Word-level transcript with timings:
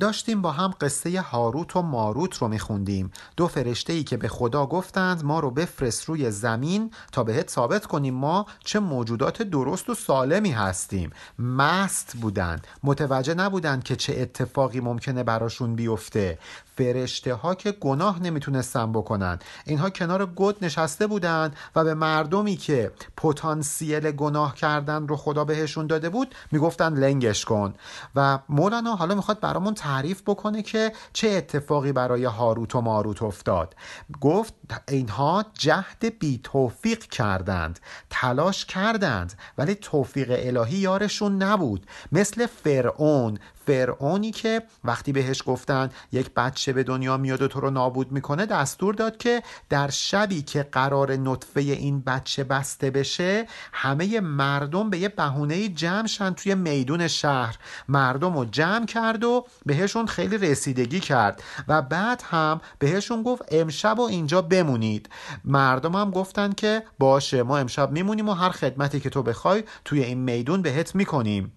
داشتیم 0.00 0.42
با 0.42 0.52
هم 0.52 0.74
قصه 0.80 1.20
هاروت 1.20 1.76
و 1.76 1.82
ماروت 1.82 2.36
رو 2.36 2.48
میخوندیم. 2.48 3.10
دو 3.36 3.48
فرشته 3.48 3.92
ای 3.92 4.04
که 4.04 4.16
به 4.16 4.28
خدا 4.28 4.66
گفتند 4.66 5.24
ما 5.24 5.40
رو 5.40 5.50
بفرست 5.50 6.04
روی 6.04 6.30
زمین 6.30 6.90
تا 7.12 7.24
بهت 7.24 7.50
ثابت 7.50 7.86
کنیم 7.86 8.14
ما 8.14 8.46
چه 8.64 8.80
موجودات 8.80 9.42
درست 9.42 9.90
و 9.90 9.94
سالمی 9.94 10.50
هستیم. 10.50 11.10
مست 11.38 12.16
بودند. 12.20 12.66
متوجه 12.82 13.34
نبودند 13.34 13.84
که 13.84 13.96
چه 13.96 14.14
اتفاقی 14.18 14.80
ممکنه 14.80 15.22
براشون 15.22 15.74
بیفته. 15.74 16.38
فرشته 16.76 17.34
ها 17.34 17.54
که 17.54 17.72
گناه 17.72 18.22
نمی‌تونستن 18.22 18.92
بکنن. 18.92 19.38
اینها 19.64 19.90
کنار 19.90 20.26
گد 20.36 20.64
نشسته 20.64 21.06
بودند 21.06 21.56
و 21.76 21.84
به 21.84 21.94
مردمی 21.94 22.56
که 22.56 22.92
پتانسیل 23.16 24.10
گناه 24.10 24.54
کردن 24.54 25.08
رو 25.08 25.16
خدا 25.16 25.44
بهشون 25.44 25.86
داده 25.86 26.08
بود 26.08 26.34
می‌گفتن 26.52 26.94
لنگش 26.94 27.44
کن. 27.44 27.74
و 28.14 28.38
مولانا 28.48 28.96
حالا 28.96 29.14
می‌خواد 29.14 29.40
برامون 29.40 29.74
تعریف 29.84 30.22
بکنه 30.26 30.62
که 30.62 30.92
چه 31.12 31.28
اتفاقی 31.28 31.92
برای 31.92 32.24
هاروت 32.24 32.74
و 32.74 32.80
ماروت 32.80 33.22
افتاد. 33.22 33.76
گفت 34.20 34.54
اینها 34.88 35.44
جهد 35.54 36.18
بی 36.18 36.40
توفیق 36.42 36.98
کردند 36.98 37.80
تلاش 38.10 38.64
کردند 38.64 39.32
ولی 39.58 39.74
توفیق 39.74 40.26
الهی 40.30 40.76
یارشون 40.78 41.42
نبود. 41.42 41.86
مثل 42.12 42.46
فرعون 42.46 43.38
فرعونی 43.66 44.30
که 44.30 44.62
وقتی 44.84 45.12
بهش 45.12 45.42
گفتن 45.46 45.90
یک 46.12 46.34
بچه 46.34 46.72
به 46.72 46.82
دنیا 46.82 47.16
میاد 47.16 47.42
و 47.42 47.48
تو 47.48 47.60
رو 47.60 47.70
نابود 47.70 48.12
می‌کنه 48.12 48.46
دستور 48.46 48.94
داد 48.94 49.16
که 49.16 49.42
در 49.68 49.90
شبی 49.90 50.42
که 50.42 50.62
قرار 50.62 51.12
نطفه 51.16 51.60
این 51.60 52.00
بچه 52.00 52.44
بسته 52.44 52.90
بشه 52.90 53.46
همه 53.72 54.20
مردم 54.20 54.90
به 54.90 54.98
یه 54.98 55.08
بهونه 55.08 55.68
جمع 55.68 56.06
شن 56.06 56.30
توی 56.30 56.54
میدون 56.54 57.08
شهر. 57.08 57.58
مردم 57.88 58.36
رو 58.36 58.44
جمع 58.44 58.86
کرد 58.86 59.24
و 59.24 59.46
بهشون 59.66 60.06
خیلی 60.06 60.38
رسیدگی 60.38 61.00
کرد 61.00 61.42
و 61.68 61.82
بعد 61.82 62.22
هم 62.30 62.60
بهشون 62.78 63.22
گفت 63.22 63.42
امشب 63.48 63.98
و 63.98 64.02
اینجا 64.02 64.42
بمونید. 64.42 65.08
مردم 65.44 65.96
هم 65.96 66.10
گفتن 66.10 66.52
که 66.52 66.82
باشه 66.98 67.42
ما 67.42 67.58
امشب 67.58 67.90
میمونیم 67.90 68.28
و 68.28 68.32
هر 68.32 68.50
خدمتی 68.50 69.00
که 69.00 69.10
تو 69.10 69.22
بخوای 69.22 69.64
توی 69.84 70.02
این 70.04 70.18
میدون 70.18 70.62
بهت 70.62 70.94
می‌کنیم. 70.94 71.52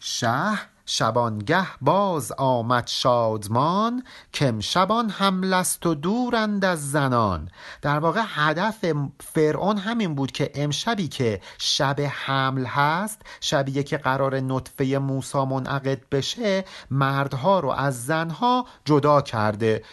شهر 0.00 0.66
شبانگه 0.92 1.66
باز 1.80 2.32
آمد 2.32 2.86
شادمان 2.86 4.02
کم 4.34 4.60
شبان 4.60 5.10
حمل 5.10 5.52
است 5.52 5.86
و 5.86 5.94
دورند 5.94 6.64
از 6.64 6.90
زنان. 6.90 7.50
در 7.82 7.98
واقع 7.98 8.22
هدف 8.26 8.84
فرعون 9.20 9.78
همین 9.78 10.14
بود 10.14 10.32
که 10.32 10.50
امشبی 10.54 11.08
که 11.08 11.40
شب 11.58 11.96
حمل 12.00 12.64
هست 12.64 13.20
شبیه 13.40 13.82
که 13.82 13.96
قرار 13.96 14.40
نطفه 14.40 14.98
موسا 14.98 15.44
منعقد 15.44 16.08
بشه 16.12 16.64
مردها 16.90 17.60
رو 17.60 17.68
از 17.68 18.06
زنها 18.06 18.66
جدا 18.84 19.20
کرده. 19.20 19.84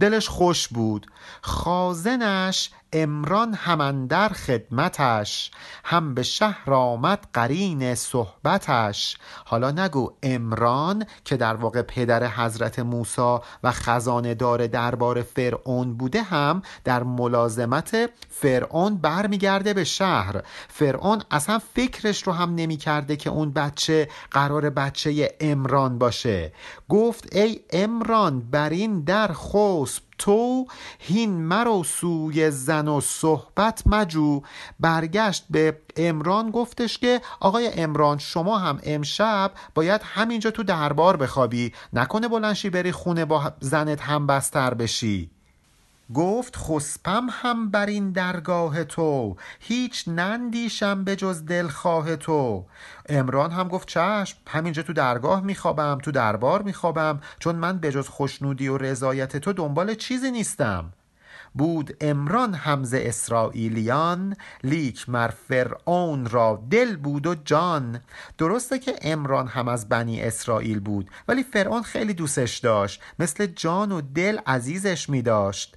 دلش 0.00 0.28
خوش 0.28 0.68
بود. 0.68 1.06
خازنش 1.42 2.70
امران 2.94 3.54
همندر 3.54 4.28
خدمتش 4.28 5.50
هم 5.84 6.14
به 6.14 6.22
شهر 6.22 6.74
آمد 6.74 7.26
قرین 7.32 7.94
صحبتش. 7.94 9.16
حالا 9.44 9.70
نگو 9.70 10.12
امران 10.22 11.06
که 11.24 11.36
در 11.36 11.54
واقع 11.54 11.82
پدر 11.82 12.26
حضرت 12.26 12.78
موسی 12.78 13.38
و 13.62 13.72
خزانه 13.72 14.34
دار 14.34 14.66
دربار 14.66 15.22
فرعون 15.22 15.96
بوده 15.96 16.22
هم 16.22 16.62
در 16.84 17.02
ملازمت 17.02 18.10
فرعون 18.30 18.96
برمیگرده 18.96 19.74
به 19.74 19.84
شهر. 19.84 20.42
فرعون 20.68 21.22
اصلا 21.30 21.60
فکرش 21.74 22.22
رو 22.22 22.32
هم 22.32 22.54
نمی‌کرده 22.54 23.16
که 23.16 23.30
اون 23.30 23.52
بچه 23.52 24.08
قرار 24.30 24.70
بچه 24.70 25.36
امران 25.40 25.98
باشه. 25.98 26.52
گفت 26.88 27.36
ای 27.36 27.60
امران 27.70 28.40
بر 28.50 28.70
این 28.70 29.00
در 29.00 29.32
خسب 29.32 30.02
تو 30.18 30.66
هین 30.98 31.30
مرو 31.30 31.84
سوی 31.84 32.50
زن 32.50 32.88
و 32.88 33.00
صحبت 33.00 33.82
مجو. 33.86 34.42
برگشت 34.80 35.44
به 35.50 35.78
امران 35.96 36.50
گفتش 36.50 36.98
که 36.98 37.20
آقای 37.40 37.70
امران 37.74 38.18
شما 38.18 38.58
هم 38.58 38.80
امشب 38.82 39.52
باید 39.74 40.00
همینجا 40.04 40.50
تو 40.50 40.62
دربار 40.62 41.16
بخوابی. 41.16 41.72
نکنه 41.92 42.28
بلنشی 42.28 42.70
بری 42.70 42.92
خونه 42.92 43.24
با 43.24 43.52
زنت 43.60 44.02
هم 44.02 44.26
بستر 44.26 44.74
بشی. 44.74 45.33
گفت 46.14 46.56
خسپم 46.56 47.26
هم 47.30 47.70
بر 47.70 47.86
این 47.86 48.10
درگاه 48.10 48.84
تو 48.84 49.36
هیچ 49.60 50.04
نندیشم 50.08 51.04
به 51.04 51.16
جز 51.16 51.44
دلخواه 51.44 52.16
تو. 52.16 52.64
امران 53.08 53.50
هم 53.50 53.68
گفت 53.68 53.88
چشم 53.88 54.38
همینجا 54.46 54.82
تو 54.82 54.92
درگاه 54.92 55.40
میخوابم 55.40 55.98
تو 56.02 56.12
دربار 56.12 56.62
میخوابم 56.62 57.20
چون 57.38 57.56
من 57.56 57.78
به 57.78 57.92
جز 57.92 58.08
خوشنودی 58.08 58.68
و 58.68 58.78
رضایت 58.78 59.36
تو 59.36 59.52
دنبال 59.52 59.94
چیزی 59.94 60.30
نیستم. 60.30 60.92
بود 61.54 61.96
امران 62.00 62.54
همز 62.54 62.94
اسرائیلیان 62.94 64.36
لیک 64.64 65.08
مر 65.08 65.28
فرعون 65.48 66.26
را 66.26 66.62
دل 66.70 66.96
بود 66.96 67.26
و 67.26 67.34
جان. 67.34 68.00
درسته 68.38 68.78
که 68.78 68.94
امران 69.02 69.48
هم 69.48 69.68
از 69.68 69.88
بنی 69.88 70.22
اسرائیل 70.22 70.80
بود 70.80 71.10
ولی 71.28 71.42
فرعون 71.42 71.82
خیلی 71.82 72.14
دوستش 72.14 72.58
داشت 72.58 73.02
مثل 73.18 73.46
جان 73.46 73.92
و 73.92 74.00
دل 74.00 74.38
عزیزش 74.46 75.08
می 75.10 75.22
داشت 75.22 75.76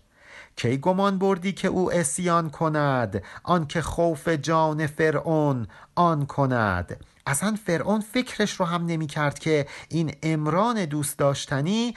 کی 0.57 0.77
گمان 0.77 1.19
بردی 1.19 1.51
که 1.51 1.67
او 1.67 1.93
اسیان 1.93 2.49
کند؟ 2.49 3.23
آنکه 3.43 3.81
خوف 3.81 4.27
جان 4.27 4.87
فرعون 4.87 5.67
آن 5.95 6.25
کند. 6.25 7.05
اصلا 7.27 7.57
فرعون 7.65 8.01
فکرش 8.01 8.59
رو 8.59 8.65
هم 8.65 8.85
نمی 8.85 9.07
کرد 9.07 9.39
که 9.39 9.67
این 9.89 10.13
امران 10.23 10.85
دوست 10.85 11.17
داشتنی 11.17 11.93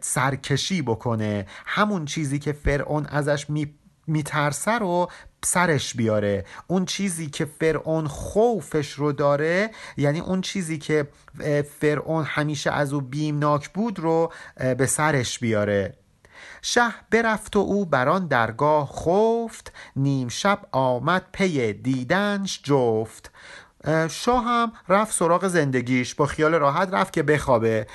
سرکشی 0.00 0.82
بکنه. 0.82 1.46
همون 1.66 2.04
چیزی 2.04 2.38
که 2.38 2.52
فرعون 2.52 3.06
ازش 3.06 3.50
می 3.50 3.74
میترسه 4.06 4.78
رو 4.78 5.10
سرش 5.44 5.96
بیاره. 5.96 6.44
اون 6.66 6.84
چیزی 6.84 7.30
که 7.30 7.44
فرعون 7.44 8.06
خوفش 8.06 8.92
رو 8.92 9.12
داره 9.12 9.70
یعنی 9.96 10.20
اون 10.20 10.40
چیزی 10.40 10.78
که 10.78 11.08
فرعون 11.80 12.24
همیشه 12.24 12.70
از 12.70 12.92
او 12.92 13.00
بیمناک 13.00 13.68
بود 13.68 13.98
رو 13.98 14.32
به 14.78 14.86
سرش 14.86 15.38
بیاره. 15.38 15.94
شه 16.66 16.94
برفت 17.10 17.56
و 17.56 17.58
او 17.58 17.84
بران 17.84 18.26
درگاه 18.26 18.86
خفت 18.86 19.72
نیم 19.96 20.28
شب 20.28 20.58
آمد 20.72 21.24
پی 21.32 21.72
دیدنش 21.72 22.60
جفت. 22.62 23.30
شاه 24.10 24.44
هم 24.44 24.72
رفت 24.88 25.14
سراغ 25.14 25.48
زندگیش 25.48 26.14
با 26.14 26.26
خیال 26.26 26.54
راحت 26.54 26.88
رفت 26.92 27.12
که 27.12 27.22
بخوابه. 27.22 27.86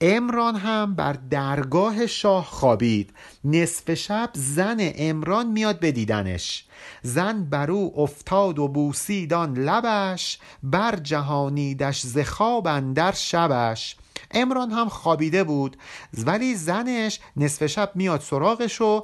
امران 0.00 0.56
هم 0.56 0.94
بر 0.94 1.12
درگاه 1.12 2.06
شاه 2.06 2.44
خوابید. 2.44 3.14
نصف 3.44 3.94
شب 3.94 4.30
زن 4.34 4.76
امران 4.80 5.46
میاد 5.46 5.80
به 5.80 5.92
دیدنش. 5.92 6.64
زن 7.02 7.44
بر 7.44 7.70
او 7.70 8.00
افتاد 8.00 8.58
و 8.58 8.68
بوسیدان 8.68 9.54
لبش 9.54 10.38
بر 10.62 10.96
جهانیدش 10.96 12.00
ز 12.00 12.18
خواب 12.18 12.66
اندر 12.66 13.12
شبش. 13.12 13.96
امران 14.30 14.70
هم 14.70 14.88
خوابیده 14.88 15.44
بود. 15.44 15.76
ولی 16.26 16.54
زنش 16.54 17.20
نصف 17.36 17.66
شب 17.66 17.90
میاد 17.94 18.20
سراغش 18.20 18.80
و 18.80 19.02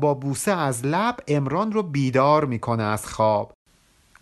با 0.00 0.14
بوسه 0.14 0.52
از 0.52 0.86
لب 0.86 1.16
امران 1.28 1.72
رو 1.72 1.82
بیدار 1.82 2.44
می‌کنه 2.44 2.82
از 2.82 3.06
خواب. 3.06 3.52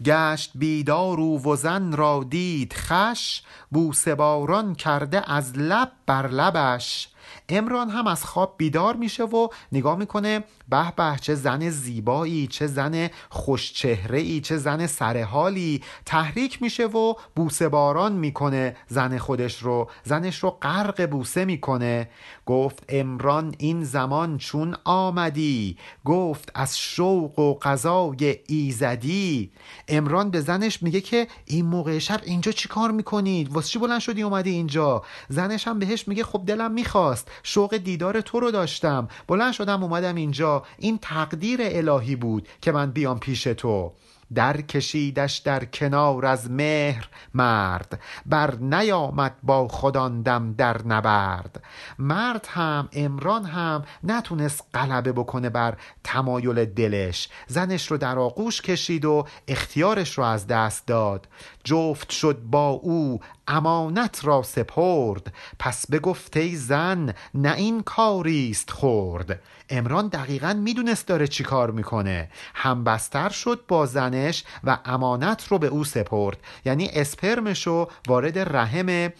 گشت 0.04 0.50
بیدار 0.54 1.20
و 1.20 1.56
زن 1.56 1.92
را 1.92 2.26
دید 2.30 2.72
خش 2.72 3.42
بوسه 3.70 4.14
باران 4.14 4.74
کرده 4.74 5.32
از 5.32 5.58
لب 5.58 5.92
بر 6.06 6.26
لبش. 6.26 7.08
امران 7.48 7.90
هم 7.90 8.06
از 8.06 8.24
خواب 8.24 8.54
بیدار 8.58 8.96
میشه 8.96 9.24
و 9.24 9.48
نگاه 9.72 9.98
می‌کنه 9.98 10.44
به 10.68 10.92
به 10.96 11.16
چه 11.20 11.34
زن 11.34 11.70
زیبایی 11.70 12.46
چه 12.46 12.66
زن 12.66 13.10
خوشچهره 13.30 14.18
ای 14.18 14.40
چه 14.40 14.56
زن 14.56 14.86
سرحالی. 14.86 15.82
تحریک 16.06 16.62
میشه 16.62 16.86
و 16.86 17.14
بوسه 17.36 17.68
باران 17.68 18.12
می‌کنه 18.12 18.76
زن 18.88 19.18
خودش 19.18 19.62
رو. 19.62 19.90
زنش 20.04 20.38
رو 20.38 20.50
غرق 20.50 21.10
بوسه 21.10 21.44
می‌کنه. 21.44 22.10
گفت 22.46 22.84
امران 22.88 23.54
این 23.58 23.84
زمان 23.84 24.38
چون 24.38 24.76
آمدی؟ 24.84 25.76
گفت 26.04 26.52
از 26.54 26.78
شوق 26.78 27.38
و 27.38 27.54
قضای 27.62 28.38
ایزدی. 28.46 29.50
امران 29.88 30.30
به 30.30 30.40
زنش 30.40 30.82
میگه 30.82 31.00
که 31.00 31.26
این 31.44 31.66
موقع 31.66 31.98
شب 31.98 32.20
اینجا 32.24 32.52
چی 32.52 32.68
کار 32.68 32.90
می‌کنید 32.90 33.52
واسه 33.52 33.68
چی 33.68 33.78
بلند 33.78 34.00
شدی 34.00 34.22
اومدی 34.22 34.50
اینجا؟ 34.50 35.02
زنش 35.28 35.68
هم 35.68 35.78
بهش 35.78 36.08
میگه 36.08 36.24
خب 36.24 36.42
دلم 36.46 36.72
می‌خواست 37.16 37.40
شوق 37.42 37.76
دیدار 37.76 38.20
تو 38.20 38.40
رو 38.40 38.50
داشتم. 38.50 39.08
بلند 39.28 39.52
شدم 39.52 39.82
اومدم 39.82 40.14
اینجا. 40.14 40.62
این 40.78 40.98
تقدیر 40.98 41.60
الهی 41.62 42.16
بود 42.16 42.48
که 42.60 42.72
من 42.72 42.90
بیام 42.90 43.18
پیش 43.18 43.42
تو. 43.42 43.92
در 44.34 44.60
کشیدش 44.60 45.36
در 45.36 45.64
کنار 45.64 46.26
از 46.26 46.50
مهر 46.50 47.08
مرد. 47.34 48.00
بر 48.26 48.54
نیامد 48.54 49.36
با 49.42 49.68
خودان 49.68 50.22
دم 50.22 50.52
در 50.52 50.86
نبرد. 50.86 51.62
مرد 51.98 52.46
هم 52.50 52.88
امران 52.92 53.44
هم 53.44 53.84
نتونست 54.04 54.64
غلبه 54.74 55.12
بکنه 55.12 55.50
بر 55.50 55.76
تمایل 56.04 56.64
دلش. 56.64 57.28
زنش 57.46 57.90
رو 57.90 57.96
در 57.98 58.18
آغوش 58.18 58.62
کشید 58.62 59.04
و 59.04 59.26
اختیارش 59.48 60.18
رو 60.18 60.24
از 60.24 60.46
دست 60.46 60.86
داد. 60.86 61.28
جفت 61.66 62.10
شد 62.10 62.38
با 62.42 62.68
او 62.68 63.20
امانت 63.48 64.20
را 64.22 64.42
سپرد. 64.42 65.34
پس 65.58 65.90
بگفت 65.90 66.36
ای 66.36 66.56
زن 66.56 67.14
نه 67.34 67.54
این 67.54 67.82
کاریست 67.82 68.70
خورد 68.70 69.40
امران 69.70 70.08
دقیقا 70.08 70.52
می‌دونست 70.52 71.06
داره 71.06 71.26
چی 71.26 71.44
کار 71.44 71.70
می‌کنه. 71.70 72.30
همبستر 72.54 73.28
شد 73.28 73.60
با 73.68 73.86
زنش 73.86 74.44
و 74.64 74.78
امانت 74.84 75.46
رو 75.48 75.58
به 75.58 75.66
او 75.66 75.84
سپرد. 75.84 76.36
یعنی 76.64 76.88
اسپرمش 76.88 77.66
رو 77.66 77.90
وارد 78.06 78.38
رحم 78.56 79.12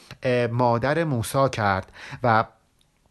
مادر 0.51 1.05
موسا 1.05 1.49
کرد 1.49 1.93
و 2.23 2.45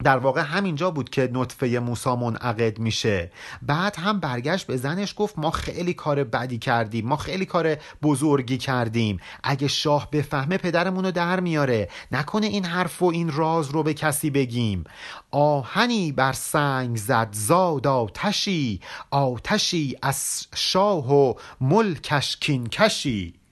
در 0.03 0.18
واقع 0.18 0.42
همینجا 0.42 0.92
بود 0.92 1.09
که 1.09 1.30
نطفه 1.33 1.80
موسا 1.80 2.15
منعقد 2.15 2.80
میشه. 2.80 3.31
بعد 3.62 3.95
هم 3.95 4.19
برگشت 4.19 4.68
به 4.68 4.77
زنش 4.77 5.13
گفت 5.18 5.39
ما 5.39 5.51
خیلی 5.51 5.94
کار 5.94 6.24
بدی 6.24 6.57
کردیم 6.57 7.07
ما 7.07 7.18
خیلی 7.18 7.45
کار 7.45 7.75
بزرگی 8.03 8.57
کردیم. 8.57 9.19
اگه 9.44 9.68
شاه 9.68 10.12
بفهمه 10.12 10.57
پدرمونو 10.57 11.12
در 11.12 11.39
میاره. 11.39 11.89
نکنه 12.12 12.47
این 12.47 12.65
حرف 12.65 13.01
و 13.01 13.06
این 13.06 13.31
راز 13.31 13.69
رو 13.69 13.83
به 13.83 13.94
کسی 13.94 14.30
بگیم. 14.30 14.83
آهنی 15.31 16.12
بر 16.12 16.33
سنگ 16.33 16.98
زد 16.98 17.30
زاد 17.31 17.88
آتشی 17.88 18.80
آتشی 19.12 19.98
از 20.01 20.48
شاه 20.56 21.13
و 21.13 21.33
ملکش 21.62 22.38
کینکشی. 22.38 23.44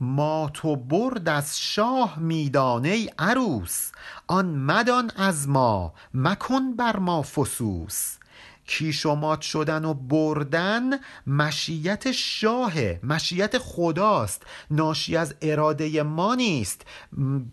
ما 0.00 0.50
تو 0.54 0.76
برد 0.76 1.28
از 1.28 1.60
شاه 1.60 2.18
میدانه 2.18 3.06
عروس 3.18 3.92
آن 4.26 4.54
مدان 4.54 5.10
از 5.16 5.48
ما 5.48 5.94
مکن 6.14 6.76
بر 6.76 6.96
ما 6.96 7.22
فسوس. 7.22 8.17
کیشومات 8.68 9.40
شدن 9.40 9.84
و 9.84 9.94
بردن 9.94 10.82
مشیت 11.26 12.12
شاهه 12.12 13.00
مشیت 13.02 13.58
خداست. 13.58 14.42
ناشی 14.70 15.16
از 15.16 15.34
اراده 15.42 16.02
ما 16.02 16.34
نیست. 16.34 16.82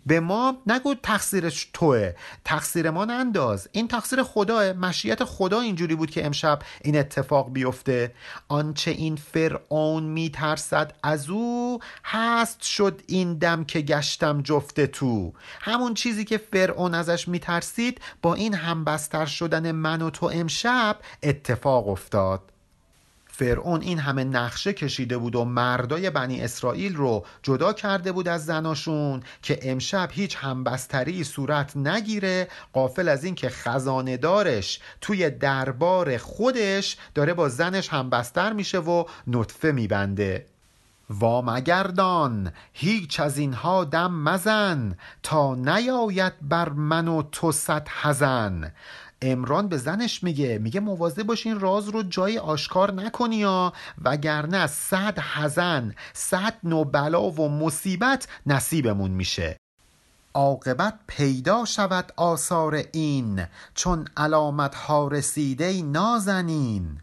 به 0.06 0.20
ما 0.20 0.56
نگو 0.66 0.94
تقصیرش 0.94 1.70
توه. 1.72 2.12
تقصیر 2.44 2.90
ما 2.90 3.04
ننداز. 3.04 3.68
این 3.72 3.88
تقصیر 3.88 4.22
خداه 4.22 4.72
مشیت 4.72 5.24
خدا 5.24 5.60
اینجوری 5.60 5.94
بود 5.94 6.10
که 6.10 6.26
امشب 6.26 6.58
این 6.84 6.98
اتفاق 6.98 7.52
بیفته. 7.52 8.14
آنچه 8.48 8.90
این 8.90 9.16
فرعون 9.16 10.02
میترسد 10.02 10.94
از 11.02 11.30
او 11.30 11.78
هست 12.04 12.62
شد 12.62 13.02
این 13.06 13.34
دم 13.34 13.64
که 13.64 13.80
گشتم 13.80 14.42
جفته 14.42 14.86
تو. 14.86 15.32
همون 15.60 15.94
چیزی 15.94 16.24
که 16.24 16.38
فرعون 16.38 16.94
ازش 16.94 17.28
میترسید 17.28 18.00
با 18.22 18.34
این 18.34 18.54
همبستر 18.54 19.26
شدن 19.26 19.72
من 19.72 20.02
و 20.02 20.10
تو 20.10 20.26
امشب 20.26 20.96
اتفاق 21.22 21.88
افتاد. 21.88 22.52
فرعون 23.38 23.80
این 23.80 23.98
همه 23.98 24.24
نقشه 24.24 24.72
کشیده 24.72 25.18
بود 25.18 25.36
و 25.36 25.44
مردای 25.44 26.10
بنی 26.10 26.40
اسرائیل 26.40 26.96
رو 26.96 27.24
جدا 27.42 27.72
کرده 27.72 28.12
بود 28.12 28.28
از 28.28 28.44
زناشون 28.44 29.22
که 29.42 29.58
امشب 29.62 30.08
هیچ 30.12 30.36
همبستری 30.40 31.24
صورت 31.24 31.76
نگیره 31.76 32.48
قافل 32.72 33.08
از 33.08 33.24
اینکه 33.24 33.48
خزانه 33.48 34.16
دارش 34.16 34.80
توی 35.00 35.30
دربار 35.30 36.16
خودش 36.16 36.96
داره 37.14 37.34
با 37.34 37.48
زنش 37.48 37.88
همبستر 37.88 38.52
میشه 38.52 38.78
و 38.78 39.04
نطفه 39.26 39.72
میبنده. 39.72 40.46
وامگردان 41.10 42.52
هیچ 42.72 43.20
از 43.20 43.38
اینها 43.38 43.84
دم 43.84 44.14
مزن 44.14 44.96
تا 45.22 45.54
نیاید 45.54 46.32
بر 46.42 46.68
من 46.68 47.08
و 47.08 47.22
تو 47.22 47.52
صد 47.52 47.88
حزن. 48.02 48.72
امران 49.22 49.68
به 49.68 49.76
زنش 49.76 50.22
میگه 50.22 50.58
میگه 50.58 50.80
مواظب 50.80 51.22
باش 51.22 51.46
این 51.46 51.60
راز 51.60 51.88
رو 51.88 52.02
جای 52.02 52.38
آشکار 52.38 52.92
نکنی 52.92 53.36
یا 53.36 53.72
وگرنه 54.04 54.66
صد 54.66 55.18
حزن 55.18 55.94
صد 56.12 56.54
نو 56.64 56.84
بلا 56.84 57.30
و 57.30 57.48
مصیبت 57.48 58.28
نصیبمون 58.46 59.10
میشه. 59.10 59.56
عاقبت 60.34 60.98
پیدا 61.06 61.64
شود 61.64 62.12
آثار 62.16 62.82
این 62.92 63.46
چون 63.74 64.08
علامت 64.16 64.74
ها 64.74 65.08
رسیده 65.08 65.82
نازنین. 65.82 67.00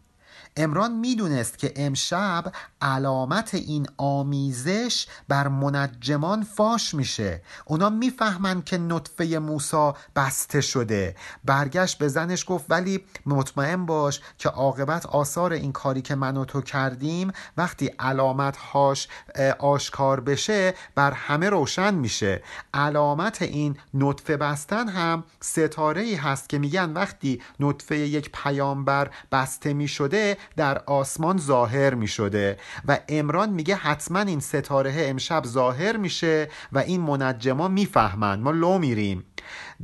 امران 0.58 0.92
می‌دونست 0.92 1.58
که 1.58 1.74
امشب 1.76 2.52
علامت 2.82 3.54
این 3.54 3.88
آمیزش 3.98 5.08
بر 5.28 5.48
منجمان 5.48 6.44
فاش 6.44 6.94
میشه. 6.94 7.42
اونا 7.66 7.90
می‌فهمن 7.90 8.62
که 8.62 8.78
نطفه 8.78 9.40
موسا 9.40 9.96
بسته 10.16 10.62
شده. 10.62 11.16
برگشت 11.44 11.98
به 11.98 12.08
زنش 12.08 12.46
گفت 12.48 12.66
ولی 12.70 13.06
مطمئن 13.26 13.86
باش 13.86 14.22
که 14.38 14.50
عاقبت 14.50 15.06
آثار 15.06 15.54
این 15.54 15.72
کاری 15.72 16.02
که 16.02 16.16
من 16.16 16.38
و 16.38 16.46
تو 16.46 16.62
کردیم 16.62 17.32
وقتی 17.58 17.88
علامت 18.00 18.58
هاش 18.58 19.08
آشکار 19.60 20.20
بشه 20.20 20.74
بر 20.96 21.12
همه 21.12 21.50
روشن 21.50 21.94
میشه. 21.94 22.44
علامت 22.74 23.42
این 23.42 23.78
نطفه 23.94 24.38
بستن 24.38 24.90
هم 24.90 25.24
ستاره 25.42 26.02
ای 26.02 26.16
هست 26.16 26.50
که 26.50 26.60
میگن 26.60 26.94
وقتی 26.94 27.42
نطفه 27.60 27.98
یک 27.98 28.30
پیامبر 28.34 29.10
بسته 29.32 29.74
می‌شده 29.74 30.38
در 30.58 30.78
آسمان 30.78 31.38
ظاهر 31.38 31.94
می 31.94 32.08
شده 32.08 32.58
و 32.88 33.00
امران 33.10 33.50
میگه 33.50 33.76
حتما 33.76 34.20
این 34.20 34.40
ستاره 34.40 34.94
امشب 34.98 35.44
ظاهر 35.46 35.98
میشه 35.98 36.50
و 36.72 36.80
این 36.80 37.02
منجما 37.02 37.68
می‌فهمند. 37.68 38.44
ما 38.44 38.52
لو 38.52 38.78
میریم. 38.78 39.26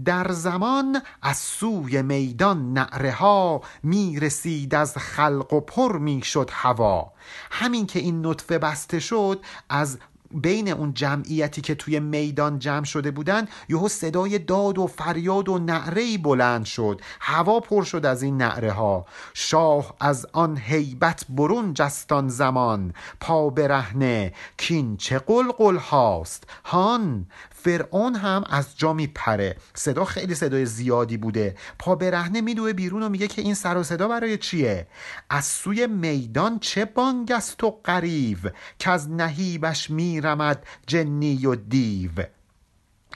در 0.06 0.32
زمان 0.32 1.02
از 1.22 1.38
سوی 1.38 2.02
میدان 2.02 2.74
نعره 2.74 3.12
ها 3.12 3.62
می 3.84 4.20
رسید 4.20 4.76
از 4.76 4.98
خلق 4.98 5.54
و 5.54 5.60
پر 5.60 5.98
می 5.98 6.22
شد 6.22 6.50
هوا. 6.54 7.14
همین 7.52 7.86
که 7.86 8.00
این 8.00 8.26
نطفه 8.26 8.58
بسته 8.58 9.00
شد 9.00 9.40
از 9.70 9.98
بین 10.32 10.68
اون 10.68 10.94
جمعیتی 10.94 11.62
که 11.62 11.76
توی 11.76 12.00
میدان 12.00 12.60
جمع 12.60 12.86
شده 12.86 13.12
بودن 13.12 13.48
یهو 13.70 13.88
صدای 13.88 14.40
داد 14.40 14.78
و 14.78 14.88
فریاد 14.88 15.50
و 15.50 15.60
نعره 15.60 16.18
بلند 16.18 16.66
شد. 16.66 17.02
هوا 17.20 17.60
پر 17.60 17.84
شد 17.84 18.06
از 18.06 18.24
این 18.24 18.38
نعره 18.38 18.72
ها 18.72 19.06
شاه 19.34 19.96
از 20.00 20.28
آن 20.34 20.58
هیبت 20.58 21.26
برون 21.30 21.74
جستان 21.74 22.30
زمان. 22.30 22.94
پا 23.20 23.50
برهنه 23.50 24.34
کین 24.58 24.98
چه 24.98 25.20
قلقل 25.20 25.78
هاست 25.78 26.44
هان 26.66 27.26
فرعون 27.64 28.16
هم 28.16 28.44
از 28.50 28.78
جا 28.78 28.94
میپره. 28.94 29.56
صدا 29.74 30.06
خیلی 30.06 30.36
صدای 30.36 30.66
زیادی 30.66 31.18
بوده. 31.18 31.56
پا 31.80 31.96
برهنه 31.96 32.42
میدوه 32.42 32.74
بیرون 32.74 33.04
و 33.04 33.10
میگه 33.10 33.28
که 33.28 33.42
این 33.42 33.54
سر 33.54 33.78
و 33.78 33.84
صدا 33.84 34.08
برای 34.08 34.38
چیه؟ 34.38 34.88
از 35.30 35.46
سوی 35.46 35.88
میدان 35.88 36.60
چه 36.60 36.86
بانگ 36.86 37.32
است 37.32 37.64
و 37.64 37.80
قریو 37.84 38.38
که 38.80 38.90
از 38.90 39.10
نهیبش 39.10 39.90
میرمد 39.90 40.64
جنی 40.88 41.46
و 41.46 41.56
دیو؟ 41.56 42.12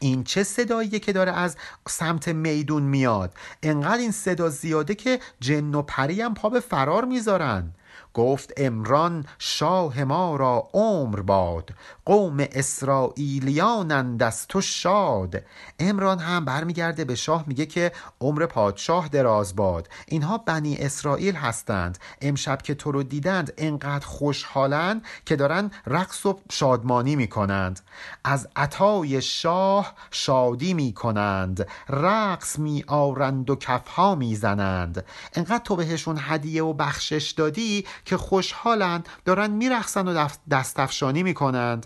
این 0.02 0.24
چه 0.24 0.44
صداییه 0.44 1.00
که 1.00 1.14
داره 1.14 1.32
از 1.32 1.58
سمت 1.88 2.28
میدون 2.28 2.84
میاد؟ 2.84 3.34
انقدر 3.64 3.98
این 3.98 4.12
صدا 4.12 4.50
زیاده 4.50 4.96
که 4.96 5.20
جن 5.40 5.76
و 5.76 5.82
پری 5.82 6.22
هم 6.22 6.34
پا 6.34 6.50
به 6.50 6.60
فرار 6.60 7.06
می‌ذارن. 7.06 7.74
گفت 8.14 8.54
امران 8.58 9.26
شاه 9.40 10.04
ما 10.04 10.36
را 10.36 10.70
عمر 10.74 11.22
باد. 11.22 11.70
قوم 12.06 12.38
اسرائیلیانند 12.40 14.24
از 14.24 14.48
تو 14.48 14.62
شاد. 14.62 15.36
امران 15.80 16.20
هم 16.20 16.46
برمیگرده 16.46 17.06
به 17.06 17.16
شاه 17.16 17.44
میگه 17.48 17.66
که 17.66 17.92
عمر 18.22 18.46
پادشاه 18.46 19.08
دراز 19.08 19.56
باد. 19.56 19.90
اینها 20.08 20.38
بنی 20.38 20.78
اسرائیل 20.78 21.36
هستند. 21.36 21.98
امشب 22.22 22.62
که 22.62 22.76
تو 22.76 22.92
رو 22.92 23.04
دیدند 23.04 23.54
انقدر 23.58 24.06
خوشحالند 24.06 25.06
که 25.26 25.36
دارن 25.36 25.72
رقص 25.88 26.26
و 26.26 26.40
شادمانی 26.52 27.16
می‌کنند. 27.16 27.80
از 28.24 28.48
عطای 28.56 29.22
شاه 29.22 29.94
شادی 30.12 30.74
می‌کنند. 30.74 31.68
رقص 31.90 32.60
می 32.60 32.84
آرند 32.88 33.50
و 33.50 33.56
کفها 33.56 34.16
می‌زنند. 34.16 35.06
انقدر 35.34 35.64
تو 35.64 35.76
بهشون 35.76 36.18
هدیه 36.22 36.64
و 36.64 36.74
بخشش 36.74 37.32
دادی 37.32 37.86
که 38.06 38.18
خوشحالند 38.18 39.10
دارن 39.26 39.52
میرخصن 39.52 40.08
و 40.08 40.28
دستفشانی 40.52 41.24
می‌کنند. 41.24 41.86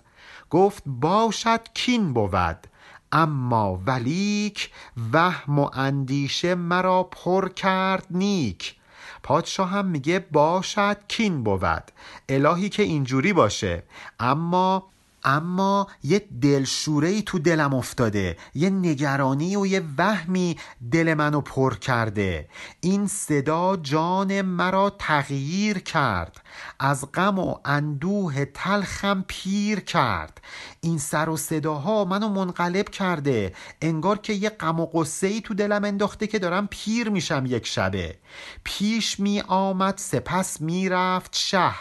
گفت 0.50 0.84
باشد 0.86 1.62
کین 1.74 2.14
بود 2.14 2.68
اما 3.12 3.82
ولیک 3.86 4.72
وهم 5.14 5.60
و 5.60 5.70
اندیشه 5.74 6.56
مرا 6.56 7.04
پر 7.04 7.50
کرد 7.50 8.06
نیک. 8.12 8.76
پادشاه 9.24 9.70
هم 9.70 9.86
میگه 9.86 10.20
باشد 10.32 10.98
کین 11.08 11.44
بود 11.44 11.92
الهی 12.30 12.70
که 12.70 12.84
اینجوری 12.84 13.34
باشه 13.34 13.84
اما 14.20 14.88
اما 15.30 15.88
یه 16.04 16.28
دلشوره 16.42 17.08
ای 17.08 17.22
تو 17.22 17.40
دلم 17.40 17.74
افتاده 17.74 18.38
یه 18.56 18.70
نگرانی 18.70 19.56
و 19.56 19.66
یه 19.66 19.84
وهمی 19.98 20.58
دل 20.92 21.14
منو 21.14 21.42
پر 21.42 21.76
کرده. 21.76 22.50
این 22.82 23.08
صدا 23.08 23.78
جان 23.78 24.42
مرا 24.42 24.90
تغییر 24.90 25.80
کرد 25.80 26.42
از 26.80 27.12
غم 27.12 27.40
و 27.40 27.56
اندوه 27.66 28.46
تلخم 28.46 29.26
پیر 29.28 29.80
کرد. 29.80 30.42
این 30.82 30.98
سر 30.98 31.30
و 31.30 31.38
صداها 31.38 32.06
منو 32.06 32.30
منقلب 32.30 32.90
کرده 32.90 33.54
انگار 33.82 34.18
که 34.18 34.34
یه 34.34 34.50
غم 34.50 34.80
و 34.80 34.86
قصه 34.86 35.28
ای 35.28 35.42
تو 35.42 35.54
دلم 35.54 35.84
انداخته 35.84 36.28
که 36.28 36.40
دارم 36.40 36.68
پیر 36.68 37.10
میشم 37.10 37.44
یک 37.48 37.68
شبه. 37.68 38.16
پیش 38.64 39.20
می 39.20 39.44
آمد 39.48 39.98
سپس 39.98 40.62
می‌رفت 40.62 41.36
شه. 41.36 41.72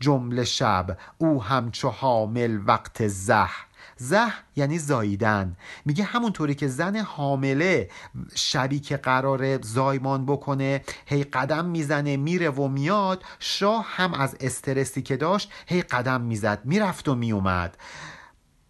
جمله 0.00 0.44
شب 0.44 0.98
او 1.18 1.42
همچو 1.42 1.88
حامل 1.88 2.60
وقت 2.66 3.06
زه. 3.06 3.48
زه 3.96 4.32
یعنی 4.56 4.78
زاییدن. 4.78 5.56
میگه 5.84 6.04
همونطوری 6.04 6.54
که 6.54 6.68
زن 6.68 6.96
حامله 6.96 7.90
شبی 8.34 8.80
که 8.80 8.96
قرار 8.96 9.62
زایمان 9.62 10.26
بکنه 10.26 10.82
هی 11.06 11.24
قدم 11.24 11.64
می‌زنه 11.64 12.16
میره 12.16 12.50
و 12.50 12.68
میاد 12.68 13.24
شاه 13.38 13.86
هم 13.88 14.14
از 14.14 14.36
استرسی 14.40 15.02
که 15.02 15.16
داشت 15.16 15.52
هی 15.66 15.82
قدم 15.82 16.20
می‌زد. 16.20 16.60
می‌رفت 16.64 17.08
و 17.08 17.14
میومد. 17.14 17.76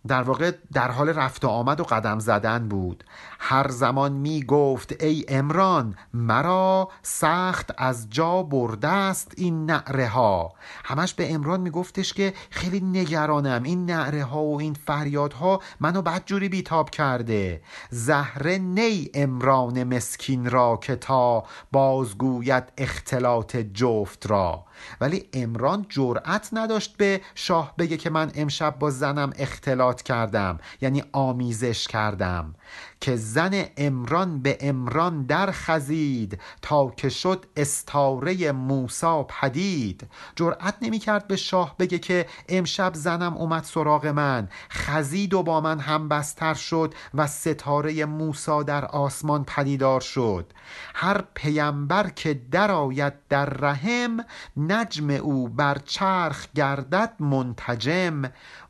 در 0.06 0.22
واقع 0.22 0.52
در 0.72 0.90
حال 0.90 1.08
رفت 1.08 1.44
و 1.44 1.48
آمد 1.48 1.80
و 1.80 1.84
قدم 1.84 2.18
زدن 2.18 2.68
بود. 2.68 3.04
هر 3.38 3.68
زمان 3.70 4.12
می 4.12 4.42
گفت 4.42 5.02
ای 5.02 5.24
امران 5.28 5.94
مرا 6.14 6.88
سخت 7.02 7.70
از 7.78 8.10
جا 8.10 8.42
برده 8.42 8.88
است 8.88 9.32
این 9.36 9.66
نعره 9.66 10.08
ها 10.08 10.52
همش 10.84 11.14
به 11.14 11.34
امران 11.34 11.60
می 11.60 11.70
گفتش 11.70 12.12
که 12.12 12.34
خیلی 12.50 12.80
نگرانم 12.80 13.62
این 13.62 13.86
نعره 13.86 14.24
ها 14.24 14.42
و 14.42 14.60
این 14.60 14.74
فریاد 14.74 15.32
ها 15.32 15.60
منو 15.80 16.02
بدجوری 16.02 16.48
بیتاب 16.48 16.90
کرده. 16.90 17.62
زهره 17.90 18.58
نی 18.58 19.10
امران 19.14 19.84
مسکین 19.84 20.50
را 20.50 20.76
که 20.76 20.96
تا 20.96 21.44
بازگوید 21.72 22.64
اختلاط 22.78 23.56
جفت 23.56 24.26
را. 24.26 24.64
ولی 25.00 25.28
امران 25.32 25.86
جرأت 25.88 26.48
نداشت 26.52 26.96
به 26.96 27.20
شاه 27.34 27.74
بگه 27.78 27.96
که 27.96 28.10
من 28.10 28.32
امشب 28.34 28.78
با 28.78 28.90
زنم 28.90 29.32
اختلاط 29.38 30.02
کردم 30.02 30.58
یعنی 30.80 31.02
آمیزش 31.12 31.88
کردم. 31.88 32.54
که 33.00 33.16
زن 33.32 33.64
امران 33.76 34.42
به 34.42 34.58
امران 34.60 35.22
در 35.22 35.50
خزید 35.52 36.40
تا 36.62 36.90
که 36.90 37.08
شد 37.08 37.46
استاره 37.56 38.52
موسا 38.52 39.22
پدید. 39.22 40.06
جرأت 40.36 40.74
نمی 40.82 40.98
کرد 40.98 41.28
به 41.28 41.36
شاه 41.36 41.74
بگه 41.78 41.98
که 41.98 42.26
امشب 42.48 42.94
زنم 42.94 43.36
اومد 43.36 43.64
سراغ 43.64 44.06
من. 44.06 44.48
خزید 44.70 45.34
و 45.34 45.42
با 45.42 45.60
من 45.60 45.78
هم 45.78 46.08
بستر 46.08 46.54
شد 46.54 46.94
و 47.14 47.26
ستاره 47.26 48.04
موسا 48.04 48.62
در 48.62 48.84
آسمان 48.84 49.44
پدیدار 49.44 50.00
شد. 50.00 50.52
هر 50.94 51.24
پیمبر 51.34 52.08
که 52.10 52.34
درآید 52.34 53.12
در 53.28 53.44
رحم 53.44 54.24
نجم 54.56 55.10
او 55.10 55.48
بر 55.48 55.78
چرخ 55.84 56.46
گردد 56.54 57.12
منتجم. 57.20 58.22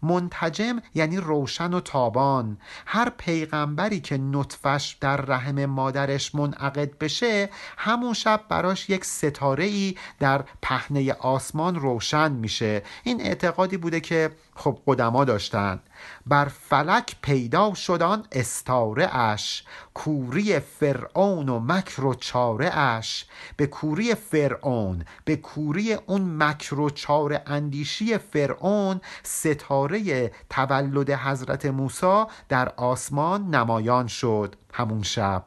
منتجم 0.02 0.80
یعنی 0.94 1.16
روشن 1.16 1.74
و 1.74 1.80
تابان. 1.80 2.58
هر 2.86 3.10
پیغمبری 3.10 4.00
که 4.00 4.18
نطفش 4.48 4.96
در 5.00 5.16
رحم 5.16 5.66
مادرش 5.66 6.34
منعقد 6.34 6.98
بشه 6.98 7.50
همون 7.76 8.14
شب 8.14 8.40
براش 8.48 8.90
یک 8.90 9.04
ستاره 9.04 9.64
ای 9.64 9.94
در 10.18 10.44
پهنه 10.62 11.12
آسمان 11.12 11.74
روشن 11.74 12.32
میشه. 12.32 12.82
این 13.04 13.20
اعتقادی 13.20 13.76
بوده 13.76 14.00
که 14.00 14.30
خب 14.54 14.78
قدما 14.86 15.24
داشتن. 15.24 15.80
بر 16.26 16.44
فلک 16.44 17.16
پیدا 17.22 17.74
شدان 17.74 18.26
استاره 18.32 19.16
اش 19.16 19.64
کوری 19.94 20.60
فرعون 20.60 21.48
و 21.48 21.60
مکر 21.60 22.04
و 22.04 22.14
چاره 22.14 22.78
اش. 22.78 23.26
به 23.56 23.66
کوری 23.66 24.14
فرعون 24.14 25.04
به 25.24 25.36
کوری 25.36 25.92
اون 25.94 26.42
مکر 26.42 26.74
و 26.74 26.90
چاره 26.90 27.42
اندیشی 27.46 28.18
فرعون 28.18 29.00
ستاره 29.22 30.30
تولد 30.50 31.10
حضرت 31.10 31.66
موسی 31.66 32.24
در 32.48 32.68
آسمان 32.68 33.54
نمایان 33.54 34.06
شد 34.06 34.56
همون 34.72 35.02
شب. 35.02 35.44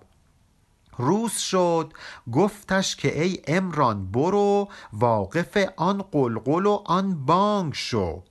روز 0.98 1.34
شد. 1.34 1.94
گفتش 2.34 2.96
که 2.96 3.22
ای 3.22 3.40
امران 3.48 4.12
برو 4.12 4.70
واقف 4.94 5.58
آن 5.78 6.02
قلقل 6.12 6.66
و 6.66 6.82
آن 6.86 7.26
بانگ 7.26 7.74
شو. 7.74 8.24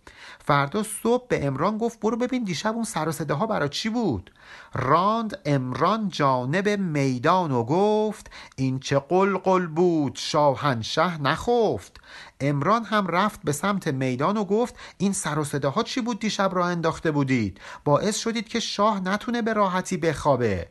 فردا 0.44 0.82
صبح 0.82 1.26
به 1.28 1.46
امران 1.46 1.78
گفت 1.78 2.00
برو 2.00 2.16
ببین 2.16 2.44
دیشب 2.44 2.74
اون 2.74 2.84
سر 2.84 3.08
و 3.30 3.34
ها 3.34 3.46
برای 3.46 3.68
چی 3.68 3.88
بود. 3.88 4.30
راند 4.74 5.38
امران 5.44 6.08
جانب 6.08 6.68
میدان 6.68 7.50
و 7.50 7.64
گفت 7.64 8.30
این 8.56 8.80
چه 8.80 8.98
قلقل 8.98 9.66
بود 9.66 10.16
شاهنشه 10.16 11.22
نخفت. 11.22 12.00
امران 12.40 12.84
هم 12.84 13.06
رفت 13.06 13.40
به 13.44 13.52
سمت 13.52 13.88
میدان 13.88 14.36
و 14.36 14.44
گفت 14.44 14.74
این 14.98 15.12
سر 15.12 15.38
و 15.38 15.44
صداها 15.44 15.82
چی 15.82 16.00
بود 16.00 16.20
دیشب 16.20 16.50
را 16.54 16.66
انداخته 16.66 17.10
بودید؟ 17.10 17.60
باعث 17.84 18.18
شدید 18.18 18.48
که 18.48 18.60
شاه 18.60 19.00
نتونه 19.00 19.42
به 19.42 19.52
راحتی 19.52 19.96
بخوابه. 19.96 20.68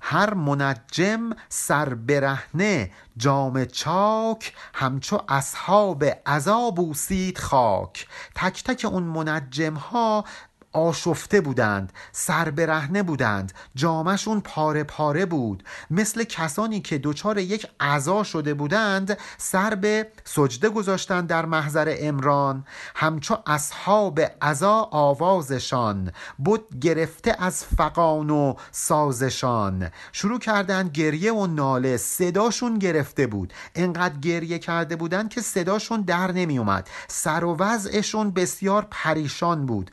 هر 0.00 0.34
منجم 0.34 1.30
سر 1.48 1.94
برهنه 1.94 2.90
جام 3.16 3.64
چاک 3.64 4.52
همچو 4.74 5.18
اصحاب 5.28 6.04
عذاب 6.26 6.74
بوسید 6.74 7.38
خاک 7.38 8.08
تک 8.34 8.64
تک 8.64 8.84
اون 8.84 9.02
منجم 9.02 9.74
ها 9.74 10.24
آشفته 10.72 11.40
بودند 11.40 11.92
سر 12.12 12.50
برهنه 12.50 13.02
بودند 13.02 13.52
جامشون 13.74 14.40
پاره 14.40 14.84
پاره 14.84 15.26
بود. 15.26 15.64
مثل 15.90 16.24
کسانی 16.24 16.80
که 16.80 16.98
دچار 16.98 17.38
یک 17.38 17.66
عذا 17.80 18.22
شده 18.22 18.54
بودند 18.54 19.18
سر 19.38 19.74
به 19.74 20.06
سجده 20.24 20.68
گذاشتند 20.68 21.28
در 21.28 21.46
محضر 21.46 21.94
امران 21.98 22.64
همچو 22.94 23.36
اصحاب 23.46 24.20
عذا 24.42 24.88
آوازشان 24.90 26.12
بود 26.38 26.80
گرفته 26.80 27.36
از 27.38 27.64
فقان 27.64 28.30
و 28.30 28.54
سازشان. 28.70 29.90
شروع 30.12 30.38
کردند 30.38 30.90
گریه 30.90 31.32
و 31.32 31.46
ناله 31.46 31.96
صداشون 31.96 32.78
گرفته 32.78 33.26
بود. 33.26 33.52
انقدر 33.74 34.18
گریه 34.18 34.58
کرده 34.58 34.96
بودند 34.96 35.28
که 35.28 35.40
صداشون 35.40 36.00
در 36.00 36.32
نمی 36.32 36.58
اومد 36.58 36.88
سر 37.08 37.44
و 37.44 37.56
وضعشون 37.58 38.30
بسیار 38.30 38.86
پریشان 38.90 39.66
بود. 39.66 39.90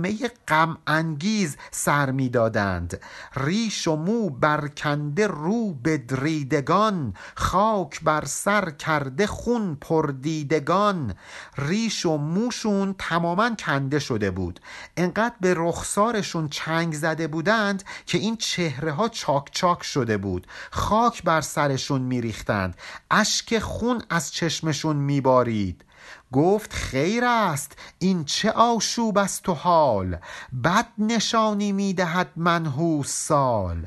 نقمه 0.00 0.30
غم 0.48 0.78
انگیز 0.86 1.56
سر 1.70 2.10
می‌دادند. 2.10 3.00
ریش 3.36 3.88
و 3.88 3.96
مو 3.96 4.30
برکنده 4.30 5.26
رو 5.26 5.72
بدریدگان 5.72 7.14
خاک 7.34 8.00
بر 8.00 8.24
سر 8.24 8.70
کرده 8.70 9.26
خون 9.26 9.78
پردیدگان. 9.80 11.14
ریش 11.58 12.06
و 12.06 12.16
موشون 12.16 12.94
تماما 12.98 13.54
کنده 13.54 13.98
شده 13.98 14.30
بود. 14.30 14.60
انقدر 14.96 15.34
به 15.40 15.54
رخسارشون 15.56 16.48
چنگ 16.48 16.94
زده 16.94 17.26
بودند 17.26 17.82
که 18.06 18.18
این 18.18 18.36
چهره 18.36 18.92
ها 18.92 19.08
چاک 19.08 19.48
چاک 19.52 19.82
شده 19.82 20.16
بود. 20.16 20.46
خاک 20.70 21.22
بر 21.22 21.40
سرشون 21.40 22.02
میریختند. 22.02 22.76
اشک 23.10 23.58
خون 23.58 24.02
از 24.10 24.32
چشمشون 24.32 24.96
میبارید. 24.96 25.84
گفت 26.32 26.72
خیر 26.72 27.24
است 27.24 27.72
این 27.98 28.24
چه 28.24 28.50
آشوب 28.50 29.18
است 29.18 29.48
و 29.48 29.54
حال؟ 29.54 30.18
بد 30.64 30.86
نشانی 30.98 31.72
می‌دهد 31.72 32.30
منحوس 32.36 33.08
سال. 33.08 33.86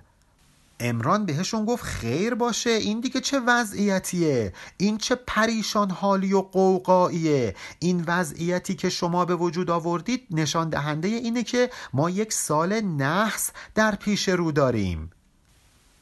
امران 0.79 1.25
بهشون 1.25 1.65
گفت 1.65 1.84
خیر 1.84 2.36
باشه 2.36 2.70
این 2.70 3.00
دیگه 3.00 3.22
چه 3.22 3.39
وضعیتیه؟ 3.39 4.53
این 4.77 4.98
چه 4.98 5.15
پریشان 5.15 5.89
حالی 5.89 6.34
و 6.34 6.41
قوقاییه؟ 6.41 7.55
این 7.79 8.03
وضعیتی 8.08 8.75
که 8.75 8.89
شما 8.89 9.25
به 9.25 9.36
وجود 9.36 9.70
آوردید 9.70 10.27
نشان 10.32 10.70
دهنده 10.70 11.08
اینه 11.08 11.43
که 11.43 11.70
ما 11.93 12.10
یک 12.10 12.34
سال 12.34 12.82
نحس 12.82 13.51
در 13.75 13.96
پیش 13.96 14.29
رو 14.29 14.51
داریم. 14.51 15.12